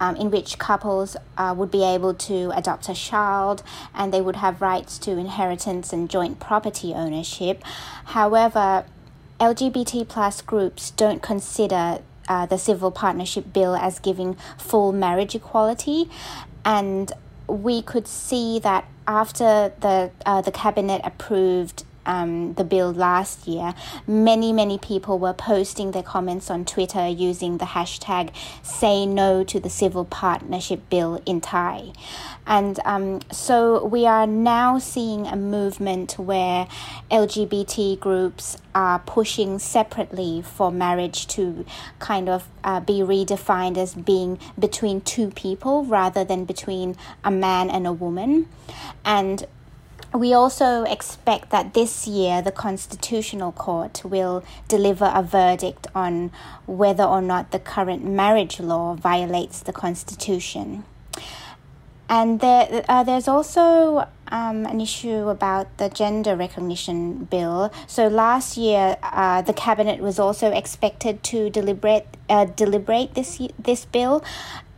um, 0.00 0.16
in 0.16 0.30
which 0.30 0.58
couples 0.58 1.16
uh, 1.36 1.54
would 1.56 1.70
be 1.70 1.84
able 1.84 2.14
to 2.14 2.50
adopt 2.54 2.88
a 2.88 2.94
child 2.94 3.62
and 3.94 4.12
they 4.12 4.20
would 4.20 4.36
have 4.36 4.60
rights 4.60 4.98
to 4.98 5.12
inheritance 5.12 5.92
and 5.92 6.08
joint 6.08 6.38
property 6.40 6.94
ownership. 6.94 7.62
However, 8.06 8.84
LGBT 9.40 10.08
plus 10.08 10.42
groups 10.42 10.90
don't 10.90 11.22
consider 11.22 12.00
uh, 12.28 12.46
the 12.46 12.58
civil 12.58 12.90
partnership 12.90 13.52
bill 13.52 13.74
as 13.74 13.98
giving 13.98 14.36
full 14.58 14.92
marriage 14.92 15.34
equality 15.34 16.10
and 16.64 17.12
we 17.46 17.80
could 17.80 18.06
see 18.06 18.58
that 18.58 18.84
after 19.06 19.72
the 19.80 20.10
uh, 20.26 20.42
the 20.42 20.52
cabinet 20.52 21.00
approved 21.02 21.84
um, 22.06 22.54
the 22.54 22.64
bill 22.64 22.92
last 22.92 23.46
year, 23.46 23.74
many, 24.06 24.52
many 24.52 24.78
people 24.78 25.18
were 25.18 25.32
posting 25.32 25.90
their 25.90 26.02
comments 26.02 26.50
on 26.50 26.64
Twitter 26.64 27.06
using 27.06 27.58
the 27.58 27.66
hashtag 27.66 28.30
say 28.62 29.06
no 29.06 29.44
to 29.44 29.60
the 29.60 29.70
civil 29.70 30.04
partnership 30.04 30.88
bill 30.90 31.22
in 31.26 31.40
Thai. 31.40 31.92
And 32.46 32.80
um, 32.86 33.20
so 33.30 33.84
we 33.84 34.06
are 34.06 34.26
now 34.26 34.78
seeing 34.78 35.26
a 35.26 35.36
movement 35.36 36.18
where 36.18 36.66
LGBT 37.10 38.00
groups 38.00 38.56
are 38.74 39.00
pushing 39.00 39.58
separately 39.58 40.40
for 40.40 40.72
marriage 40.72 41.26
to 41.26 41.66
kind 41.98 42.28
of 42.28 42.48
uh, 42.64 42.80
be 42.80 43.00
redefined 43.00 43.76
as 43.76 43.94
being 43.94 44.38
between 44.58 45.02
two 45.02 45.30
people 45.30 45.84
rather 45.84 46.24
than 46.24 46.46
between 46.46 46.96
a 47.22 47.30
man 47.30 47.68
and 47.68 47.86
a 47.86 47.92
woman. 47.92 48.48
And 49.04 49.46
we 50.14 50.32
also 50.32 50.84
expect 50.84 51.50
that 51.50 51.74
this 51.74 52.06
year 52.06 52.40
the 52.40 52.52
Constitutional 52.52 53.52
Court 53.52 54.02
will 54.04 54.42
deliver 54.66 55.10
a 55.14 55.22
verdict 55.22 55.86
on 55.94 56.32
whether 56.66 57.04
or 57.04 57.20
not 57.20 57.50
the 57.50 57.58
current 57.58 58.04
marriage 58.04 58.58
law 58.60 58.94
violates 58.94 59.60
the 59.60 59.72
Constitution. 59.72 60.84
And 62.08 62.40
there, 62.40 62.84
uh, 62.88 63.02
there's 63.02 63.28
also 63.28 64.08
um, 64.30 64.66
an 64.66 64.80
issue 64.80 65.28
about 65.28 65.76
the 65.78 65.88
gender 65.88 66.36
recognition 66.36 67.24
bill. 67.24 67.72
So 67.86 68.08
last 68.08 68.56
year, 68.56 68.96
uh, 69.02 69.42
the 69.42 69.52
cabinet 69.52 70.00
was 70.00 70.18
also 70.18 70.50
expected 70.50 71.22
to 71.24 71.50
deliberate 71.50 72.06
uh, 72.28 72.44
deliberate 72.44 73.14
this 73.14 73.40
this 73.58 73.86
bill, 73.86 74.22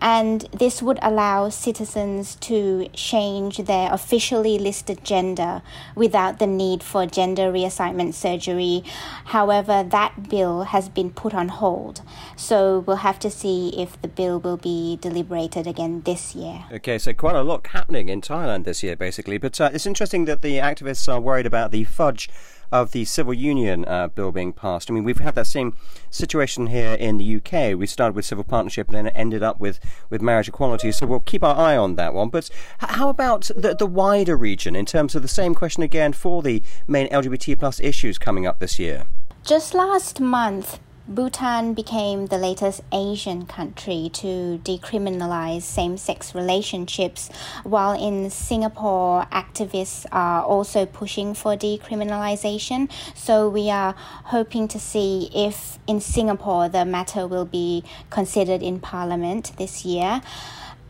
and 0.01 0.43
this 0.53 0.81
would 0.81 0.99
allow 1.03 1.49
citizens 1.49 2.37
to 2.37 2.89
change 2.93 3.59
their 3.59 3.93
officially 3.93 4.57
listed 4.57 5.05
gender 5.05 5.61
without 5.97 6.39
the 6.39 6.47
need 6.47 6.83
for 6.83 7.07
gender 7.07 7.53
reassignment 7.53 8.15
surgery. 8.15 8.85
However, 9.27 9.83
that 9.83 10.29
bill 10.29 10.63
has 10.63 10.89
been 10.89 11.11
put 11.11 11.35
on 11.35 11.49
hold, 11.49 12.03
so 12.37 12.85
we'll 12.87 12.97
have 13.03 13.19
to 13.19 13.31
see 13.31 13.75
if 13.77 14.01
the 14.01 14.09
bill 14.09 14.39
will 14.39 14.57
be 14.57 14.97
deliberated 15.01 15.67
again 15.67 16.03
this 16.03 16.37
year. 16.37 16.65
Okay, 16.73 16.99
so 16.99 17.13
quite 17.13 17.35
a 17.35 17.43
lot 17.43 17.67
happening 17.67 18.09
in 18.09 18.21
Thailand 18.21 18.65
this 18.65 18.83
year, 18.85 18.95
basically. 18.95 19.39
But 19.41 19.61
uh, 19.61 19.71
it's 19.73 19.87
interesting 19.87 20.27
that 20.27 20.43
the 20.43 20.57
activists 20.59 21.13
are 21.13 21.21
worried 21.21 21.47
about 21.47 21.71
the 21.71 21.85
fudge 21.85 22.29
of 22.73 22.93
the 22.93 23.05
civil 23.05 23.35
union 23.35 23.85
uh, 23.87 24.09
bill 24.09 24.31
being 24.33 24.53
passed. 24.53 24.91
I 24.91 24.95
mean, 24.95 25.05
we've 25.05 25.19
had 25.19 25.35
that 25.35 25.47
same 25.47 25.77
situation 26.11 26.69
here 26.69 26.93
in 26.95 27.17
the 27.17 27.37
UK. 27.37 27.77
We 27.77 27.87
started 27.87 28.15
with 28.15 28.25
civil 28.25 28.45
partnership 28.45 28.89
and 28.89 28.97
then 28.97 29.09
ended 29.09 29.43
up 29.43 29.59
with, 29.59 29.81
with 30.09 30.23
marriage 30.23 30.49
equality. 30.49 30.93
So 30.93 31.07
we'll 31.07 31.21
keep 31.21 31.43
our 31.43 31.57
eye 31.57 31.77
on 31.77 31.97
that 31.97 32.15
one. 32.15 32.29
But 32.29 32.49
how 32.79 33.09
about 33.09 33.51
the, 33.57 33.75
the 33.75 33.87
wider 33.87 34.37
region 34.37 34.77
in 34.77 34.87
terms 34.87 35.15
of 35.15 35.23
the 35.23 35.29
same 35.29 35.55
question 35.55 35.83
again 35.83 36.13
for 36.13 36.43
the 36.43 36.63
main 36.87 37.09
LGBT 37.09 37.59
plus 37.59 37.81
issues 37.81 38.19
coming 38.19 38.47
up 38.47 38.61
this 38.61 38.79
year? 38.79 39.07
Just 39.43 39.75
last 39.75 40.21
month, 40.21 40.79
Bhutan 41.11 41.75
became 41.75 42.27
the 42.27 42.39
latest 42.39 42.83
Asian 42.93 43.45
country 43.45 44.11
to 44.13 44.61
decriminalize 44.63 45.63
same 45.63 45.97
sex 45.97 46.37
relationships, 46.37 47.31
while 47.65 48.01
in 48.01 48.31
Singapore, 48.31 49.27
activists 49.33 50.07
are 50.13 50.45
also 50.45 50.87
pushing 50.87 51.35
for 51.35 51.57
decriminalization. 51.57 52.89
So, 53.17 53.49
we 53.49 53.71
are 53.71 53.97
hoping 54.27 54.69
to 54.69 54.79
see 54.79 55.29
if 55.35 55.81
in 55.89 56.01
Singapore 56.01 56.69
the 56.69 56.85
matter 56.85 57.27
will 57.27 57.45
be 57.45 57.83
considered 58.09 58.63
in 58.63 58.79
parliament 58.79 59.51
this 59.59 59.85
year. 59.85 60.23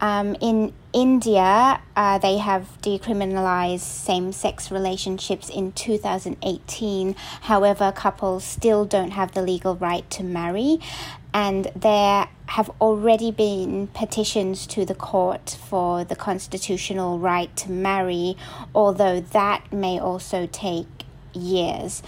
Um, 0.01 0.35
in 0.41 0.73
India, 0.93 1.81
uh, 1.95 2.19
they 2.19 2.39
have 2.39 2.79
decriminalized 2.83 3.81
same 3.81 4.33
sex 4.33 4.71
relationships 4.71 5.51
in 5.51 5.73
2018. 5.73 7.15
However, 7.43 7.93
couples 7.93 8.45
still 8.45 8.85
don't 8.85 9.11
have 9.11 9.33
the 9.33 9.43
legal 9.43 9.77
right 9.77 10.09
to 10.11 10.25
marry, 10.25 10.81
and 11.35 11.71
there 11.77 12.29
have 12.47 12.71
already 12.81 13.31
been 13.31 13.89
petitions 13.89 14.67
to 14.69 14.85
the 14.85 14.95
court 14.95 15.57
for 15.69 16.03
the 16.03 16.17
constitutional 16.17 17.19
right 17.19 17.55
to 17.57 17.71
marry, 17.71 18.37
although 18.75 19.21
that 19.21 19.73
may 19.73 20.01
also 20.01 20.49
take 20.51 20.87
years. 21.33 22.03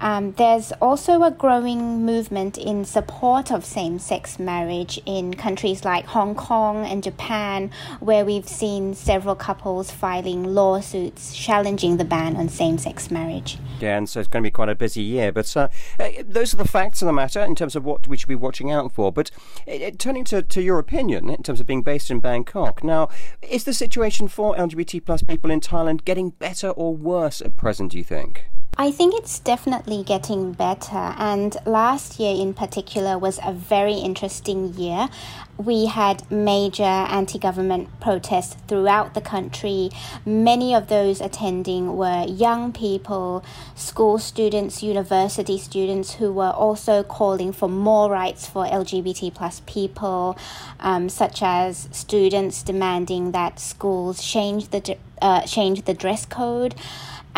Um, 0.00 0.32
there's 0.32 0.72
also 0.80 1.22
a 1.22 1.30
growing 1.30 2.04
movement 2.04 2.56
in 2.56 2.84
support 2.84 3.50
of 3.50 3.64
same 3.64 3.98
sex 3.98 4.38
marriage 4.38 5.00
in 5.06 5.34
countries 5.34 5.84
like 5.84 6.06
Hong 6.06 6.34
Kong 6.34 6.84
and 6.86 7.02
Japan, 7.02 7.70
where 8.00 8.24
we've 8.24 8.48
seen 8.48 8.94
several 8.94 9.34
couples 9.34 9.90
filing 9.90 10.44
lawsuits 10.44 11.34
challenging 11.34 11.96
the 11.96 12.04
ban 12.04 12.36
on 12.36 12.48
same 12.48 12.78
sex 12.78 13.10
marriage. 13.10 13.58
Yeah, 13.80 13.96
and 13.96 14.08
so 14.08 14.20
it's 14.20 14.28
going 14.28 14.42
to 14.42 14.46
be 14.46 14.52
quite 14.52 14.68
a 14.68 14.74
busy 14.74 15.02
year. 15.02 15.32
But 15.32 15.56
uh, 15.56 15.68
eh, 15.98 16.22
those 16.26 16.54
are 16.54 16.58
the 16.58 16.68
facts 16.68 17.02
of 17.02 17.06
the 17.06 17.12
matter 17.12 17.40
in 17.40 17.54
terms 17.54 17.74
of 17.74 17.84
what 17.84 18.06
we 18.06 18.16
should 18.16 18.28
be 18.28 18.34
watching 18.34 18.70
out 18.70 18.92
for. 18.92 19.12
But 19.12 19.30
uh, 19.66 19.90
turning 19.98 20.24
to, 20.24 20.42
to 20.42 20.62
your 20.62 20.78
opinion 20.78 21.28
in 21.28 21.42
terms 21.42 21.60
of 21.60 21.66
being 21.66 21.82
based 21.82 22.10
in 22.10 22.20
Bangkok, 22.20 22.84
now, 22.84 23.08
is 23.42 23.64
the 23.64 23.72
situation 23.72 24.28
for 24.28 24.54
LGBT 24.56 25.04
plus 25.04 25.22
people 25.22 25.50
in 25.50 25.60
Thailand 25.60 26.04
getting 26.04 26.30
better 26.30 26.70
or 26.70 26.94
worse 26.94 27.40
at 27.40 27.56
present, 27.56 27.92
do 27.92 27.98
you 27.98 28.04
think? 28.04 28.48
I 28.76 28.92
think 28.92 29.12
it's 29.16 29.40
definitely 29.40 30.04
getting 30.04 30.52
better. 30.52 31.12
And 31.18 31.56
last 31.66 32.20
year, 32.20 32.40
in 32.40 32.54
particular, 32.54 33.18
was 33.18 33.40
a 33.44 33.52
very 33.52 33.94
interesting 33.94 34.72
year. 34.74 35.08
We 35.56 35.86
had 35.86 36.30
major 36.30 36.84
anti 36.84 37.40
government 37.40 37.88
protests 37.98 38.56
throughout 38.68 39.14
the 39.14 39.20
country. 39.20 39.90
Many 40.24 40.76
of 40.76 40.86
those 40.86 41.20
attending 41.20 41.96
were 41.96 42.24
young 42.28 42.72
people, 42.72 43.44
school 43.74 44.18
students, 44.18 44.80
university 44.80 45.58
students 45.58 46.14
who 46.14 46.32
were 46.32 46.50
also 46.50 47.02
calling 47.02 47.52
for 47.52 47.68
more 47.68 48.08
rights 48.08 48.46
for 48.46 48.64
LGBT 48.64 49.34
plus 49.34 49.60
people, 49.66 50.38
um, 50.78 51.08
such 51.08 51.42
as 51.42 51.88
students 51.90 52.62
demanding 52.62 53.32
that 53.32 53.58
schools 53.58 54.22
change 54.22 54.68
the, 54.68 54.96
uh, 55.20 55.42
change 55.42 55.84
the 55.84 55.94
dress 55.94 56.24
code. 56.24 56.76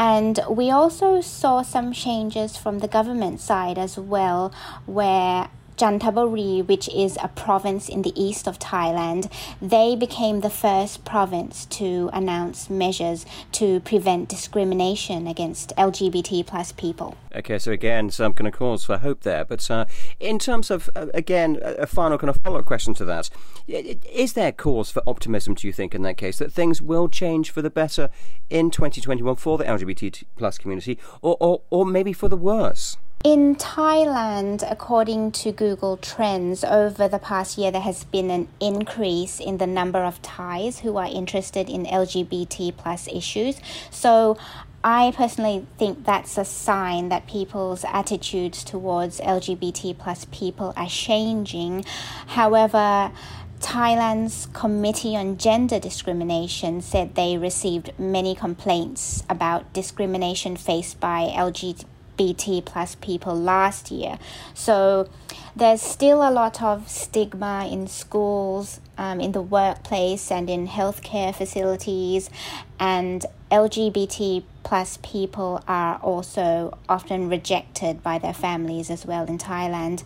And 0.01 0.41
we 0.49 0.71
also 0.71 1.21
saw 1.21 1.61
some 1.61 1.93
changes 1.93 2.57
from 2.57 2.79
the 2.79 2.89
government 2.89 3.39
side 3.39 3.77
as 3.77 3.99
well, 3.99 4.51
where 4.87 5.51
Chanthaburi, 5.81 6.67
which 6.69 6.91
is 6.91 7.17
a 7.23 7.29
province 7.29 7.89
in 7.89 8.03
the 8.03 8.13
east 8.15 8.47
of 8.47 8.59
Thailand, 8.59 9.33
they 9.63 9.97
became 9.97 10.43
the 10.43 10.51
first 10.51 11.07
province 11.07 11.65
to 11.67 12.11
announce 12.13 12.69
measures 12.69 13.25
to 13.53 13.81
prevent 13.81 14.29
discrimination 14.29 15.27
against 15.27 15.75
LGBT 15.79 16.47
plus 16.47 16.73
people. 16.73 17.17
Okay, 17.35 17.59
so 17.59 17.73
again, 17.73 18.11
some 18.11 18.35
kind 18.35 18.47
of 18.47 18.53
cause 18.53 18.85
for 18.85 18.99
hope 18.99 19.23
there. 19.23 19.43
But 19.47 19.71
uh, 19.71 19.87
in 20.19 20.39
terms 20.39 20.71
of, 20.71 20.91
uh, 20.95 21.07
again, 21.15 21.59
a 21.63 21.87
final 21.87 22.19
kind 22.19 22.29
of 22.29 22.37
follow 22.43 22.59
up 22.59 22.67
question 22.67 22.93
to 22.95 23.07
that, 23.07 23.31
is 23.67 24.35
there 24.35 24.53
cause 24.53 24.91
for 24.91 25.03
optimism, 25.07 25.55
do 25.55 25.67
you 25.67 25.73
think, 25.73 25.95
in 25.95 26.03
that 26.03 26.19
case, 26.19 26.37
that 26.41 26.53
things 26.53 26.83
will 26.83 27.09
change 27.09 27.51
for 27.51 27.63
the 27.63 27.71
better 27.71 28.11
in 28.51 28.71
2021 28.71 29.35
for 29.37 29.57
the 29.57 29.65
LGBT 29.65 30.25
plus 30.37 30.59
community, 30.59 30.99
or, 31.23 31.39
or, 31.41 31.63
or 31.71 31.87
maybe 31.87 32.13
for 32.13 32.29
the 32.29 32.37
worse? 32.37 32.99
In 33.23 33.55
Thailand, 33.55 34.65
according 34.67 35.33
to 35.33 35.53
Google 35.53 35.99
Trends, 35.99 36.65
over 36.65 37.07
the 37.07 37.19
past 37.19 37.59
year 37.59 37.71
there 37.71 37.83
has 37.83 38.05
been 38.05 38.31
an 38.31 38.49
increase 38.61 39.41
in 39.41 39.59
the 39.59 39.67
number 39.67 39.99
of 39.99 40.23
Thais 40.23 40.79
who 40.79 40.97
are 40.97 41.07
interested 41.07 41.69
in 41.69 41.85
LGBT 41.85 42.75
plus 42.79 43.09
issues. 43.09 43.61
So 43.91 44.39
I 44.83 45.13
personally 45.15 45.67
think 45.77 46.07
that's 46.07 46.39
a 46.39 46.47
sign 46.47 47.11
that 47.11 47.27
people's 47.27 47.85
attitudes 47.85 48.65
towards 48.65 49.21
LGBT 49.21 49.99
plus 49.99 50.25
people 50.33 50.73
are 50.75 50.89
changing. 50.89 51.85
However, 52.29 53.13
Thailand's 53.61 54.47
Committee 54.55 55.15
on 55.15 55.37
Gender 55.37 55.79
Discrimination 55.79 56.81
said 56.81 57.17
they 57.17 57.37
received 57.37 57.93
many 57.99 58.35
complaints 58.35 59.23
about 59.29 59.75
discrimination 59.75 60.57
faced 60.57 60.99
by 61.01 61.31
LGBT 61.37 61.85
LGBT 62.21 62.65
plus 62.65 62.95
people 62.97 63.35
last 63.35 63.91
year. 63.91 64.19
So 64.55 65.09
there's 65.57 65.81
still 65.81 66.23
a 66.23 66.31
lot 66.31 66.63
of 66.63 66.89
stigma 66.89 67.69
in 67.71 67.87
schools, 67.87 68.81
um, 68.99 69.21
in 69.21 69.33
the 69.33 69.43
workplace, 69.43 70.31
and 70.31 70.49
in 70.51 70.69
healthcare 70.69 71.35
facilities. 71.35 72.31
And 72.79 73.25
LGBT 73.51 74.45
plus 74.63 74.99
people 75.03 75.63
are 75.67 75.97
also 75.97 76.79
often 76.89 77.29
rejected 77.29 78.03
by 78.03 78.19
their 78.19 78.35
families 78.35 78.91
as 78.91 79.07
well 79.07 79.25
in 79.25 79.39
Thailand. 79.39 80.05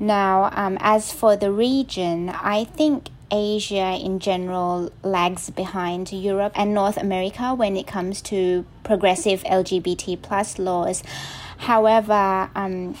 Now, 0.00 0.50
um, 0.54 0.78
as 0.80 1.12
for 1.12 1.36
the 1.36 1.52
region, 1.52 2.30
I 2.30 2.64
think 2.64 3.08
Asia 3.32 3.98
in 3.98 4.18
general 4.18 4.92
lags 5.02 5.50
behind 5.50 6.12
Europe 6.12 6.52
and 6.54 6.74
North 6.74 6.98
America 6.98 7.54
when 7.54 7.76
it 7.76 7.86
comes 7.86 8.20
to 8.22 8.66
progressive 8.84 9.42
LGBT 9.44 10.20
plus 10.20 10.58
laws. 10.58 11.02
However, 11.58 12.50
um, 12.54 12.96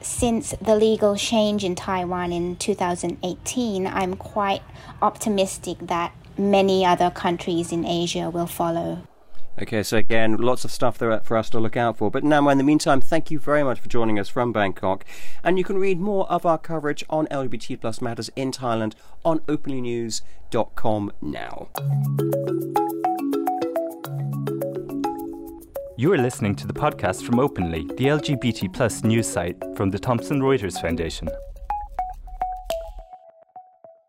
since 0.00 0.54
the 0.60 0.74
legal 0.74 1.16
change 1.16 1.64
in 1.64 1.74
Taiwan 1.74 2.32
in 2.32 2.56
2018, 2.56 3.86
I'm 3.86 4.16
quite 4.16 4.62
optimistic 5.00 5.78
that 5.82 6.12
many 6.36 6.84
other 6.84 7.10
countries 7.10 7.72
in 7.72 7.84
Asia 7.84 8.30
will 8.30 8.46
follow. 8.46 9.02
Okay, 9.60 9.82
so 9.82 9.96
again, 9.96 10.36
lots 10.36 10.64
of 10.64 10.70
stuff 10.70 10.98
there 10.98 11.18
for 11.20 11.36
us 11.36 11.50
to 11.50 11.58
look 11.58 11.76
out 11.76 11.96
for. 11.98 12.12
But 12.12 12.22
now, 12.22 12.48
in 12.48 12.58
the 12.58 12.64
meantime, 12.64 13.00
thank 13.00 13.30
you 13.30 13.40
very 13.40 13.64
much 13.64 13.80
for 13.80 13.88
joining 13.88 14.18
us 14.18 14.28
from 14.28 14.52
Bangkok. 14.52 15.04
And 15.42 15.58
you 15.58 15.64
can 15.64 15.78
read 15.78 15.98
more 15.98 16.30
of 16.30 16.46
our 16.46 16.58
coverage 16.58 17.04
on 17.10 17.26
LGBT 17.26 17.80
plus 17.80 18.00
matters 18.00 18.30
in 18.36 18.52
Thailand 18.52 18.94
on 19.24 19.40
openlynews.com 19.40 21.12
now. 21.20 21.68
You 25.96 26.12
are 26.12 26.18
listening 26.18 26.54
to 26.54 26.66
the 26.68 26.72
podcast 26.72 27.24
from 27.24 27.40
Openly, 27.40 27.82
the 27.96 28.04
LGBT 28.04 28.72
plus 28.72 29.02
news 29.02 29.26
site 29.26 29.56
from 29.74 29.90
the 29.90 29.98
Thomson 29.98 30.40
Reuters 30.40 30.80
Foundation. 30.80 31.28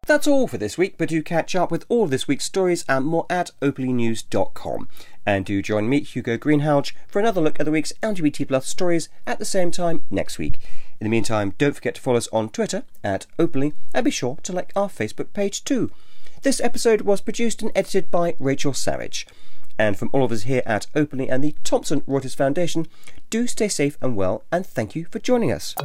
That's 0.09 0.25
all 0.25 0.47
for 0.47 0.57
this 0.57 0.75
week, 0.75 0.95
but 0.97 1.09
do 1.09 1.21
catch 1.21 1.55
up 1.55 1.69
with 1.69 1.85
all 1.87 2.07
this 2.07 2.27
week's 2.27 2.45
stories 2.45 2.83
and 2.89 3.05
more 3.05 3.27
at 3.29 3.51
openlynews.com. 3.61 4.89
And 5.23 5.45
do 5.45 5.61
join 5.61 5.87
me, 5.87 6.01
Hugo 6.01 6.35
Greenhalgh, 6.35 6.93
for 7.07 7.19
another 7.19 7.41
look 7.41 7.59
at 7.59 7.67
the 7.67 7.71
week's 7.71 7.93
LGBT 8.01 8.47
plus 8.47 8.65
stories 8.65 9.09
at 9.27 9.37
the 9.37 9.45
same 9.45 9.69
time 9.69 10.03
next 10.09 10.39
week. 10.39 10.57
In 10.99 11.05
the 11.05 11.11
meantime, 11.11 11.53
don't 11.59 11.75
forget 11.75 11.93
to 11.93 12.01
follow 12.01 12.17
us 12.17 12.27
on 12.33 12.49
Twitter 12.49 12.85
at 13.03 13.27
openly 13.37 13.73
and 13.93 14.03
be 14.03 14.09
sure 14.09 14.39
to 14.41 14.51
like 14.51 14.71
our 14.75 14.89
Facebook 14.89 15.31
page 15.33 15.63
too. 15.63 15.91
This 16.41 16.59
episode 16.59 17.01
was 17.01 17.21
produced 17.21 17.61
and 17.61 17.71
edited 17.75 18.09
by 18.09 18.35
Rachel 18.39 18.73
Savage. 18.73 19.27
And 19.77 19.95
from 19.95 20.09
all 20.11 20.23
of 20.23 20.31
us 20.31 20.41
here 20.41 20.63
at 20.65 20.87
Openly 20.95 21.29
and 21.29 21.43
the 21.43 21.53
Thomson 21.63 22.01
Reuters 22.01 22.35
Foundation, 22.35 22.87
do 23.29 23.45
stay 23.45 23.67
safe 23.67 23.95
and 24.01 24.15
well, 24.15 24.43
and 24.51 24.65
thank 24.65 24.95
you 24.95 25.05
for 25.05 25.19
joining 25.19 25.51
us. 25.51 25.75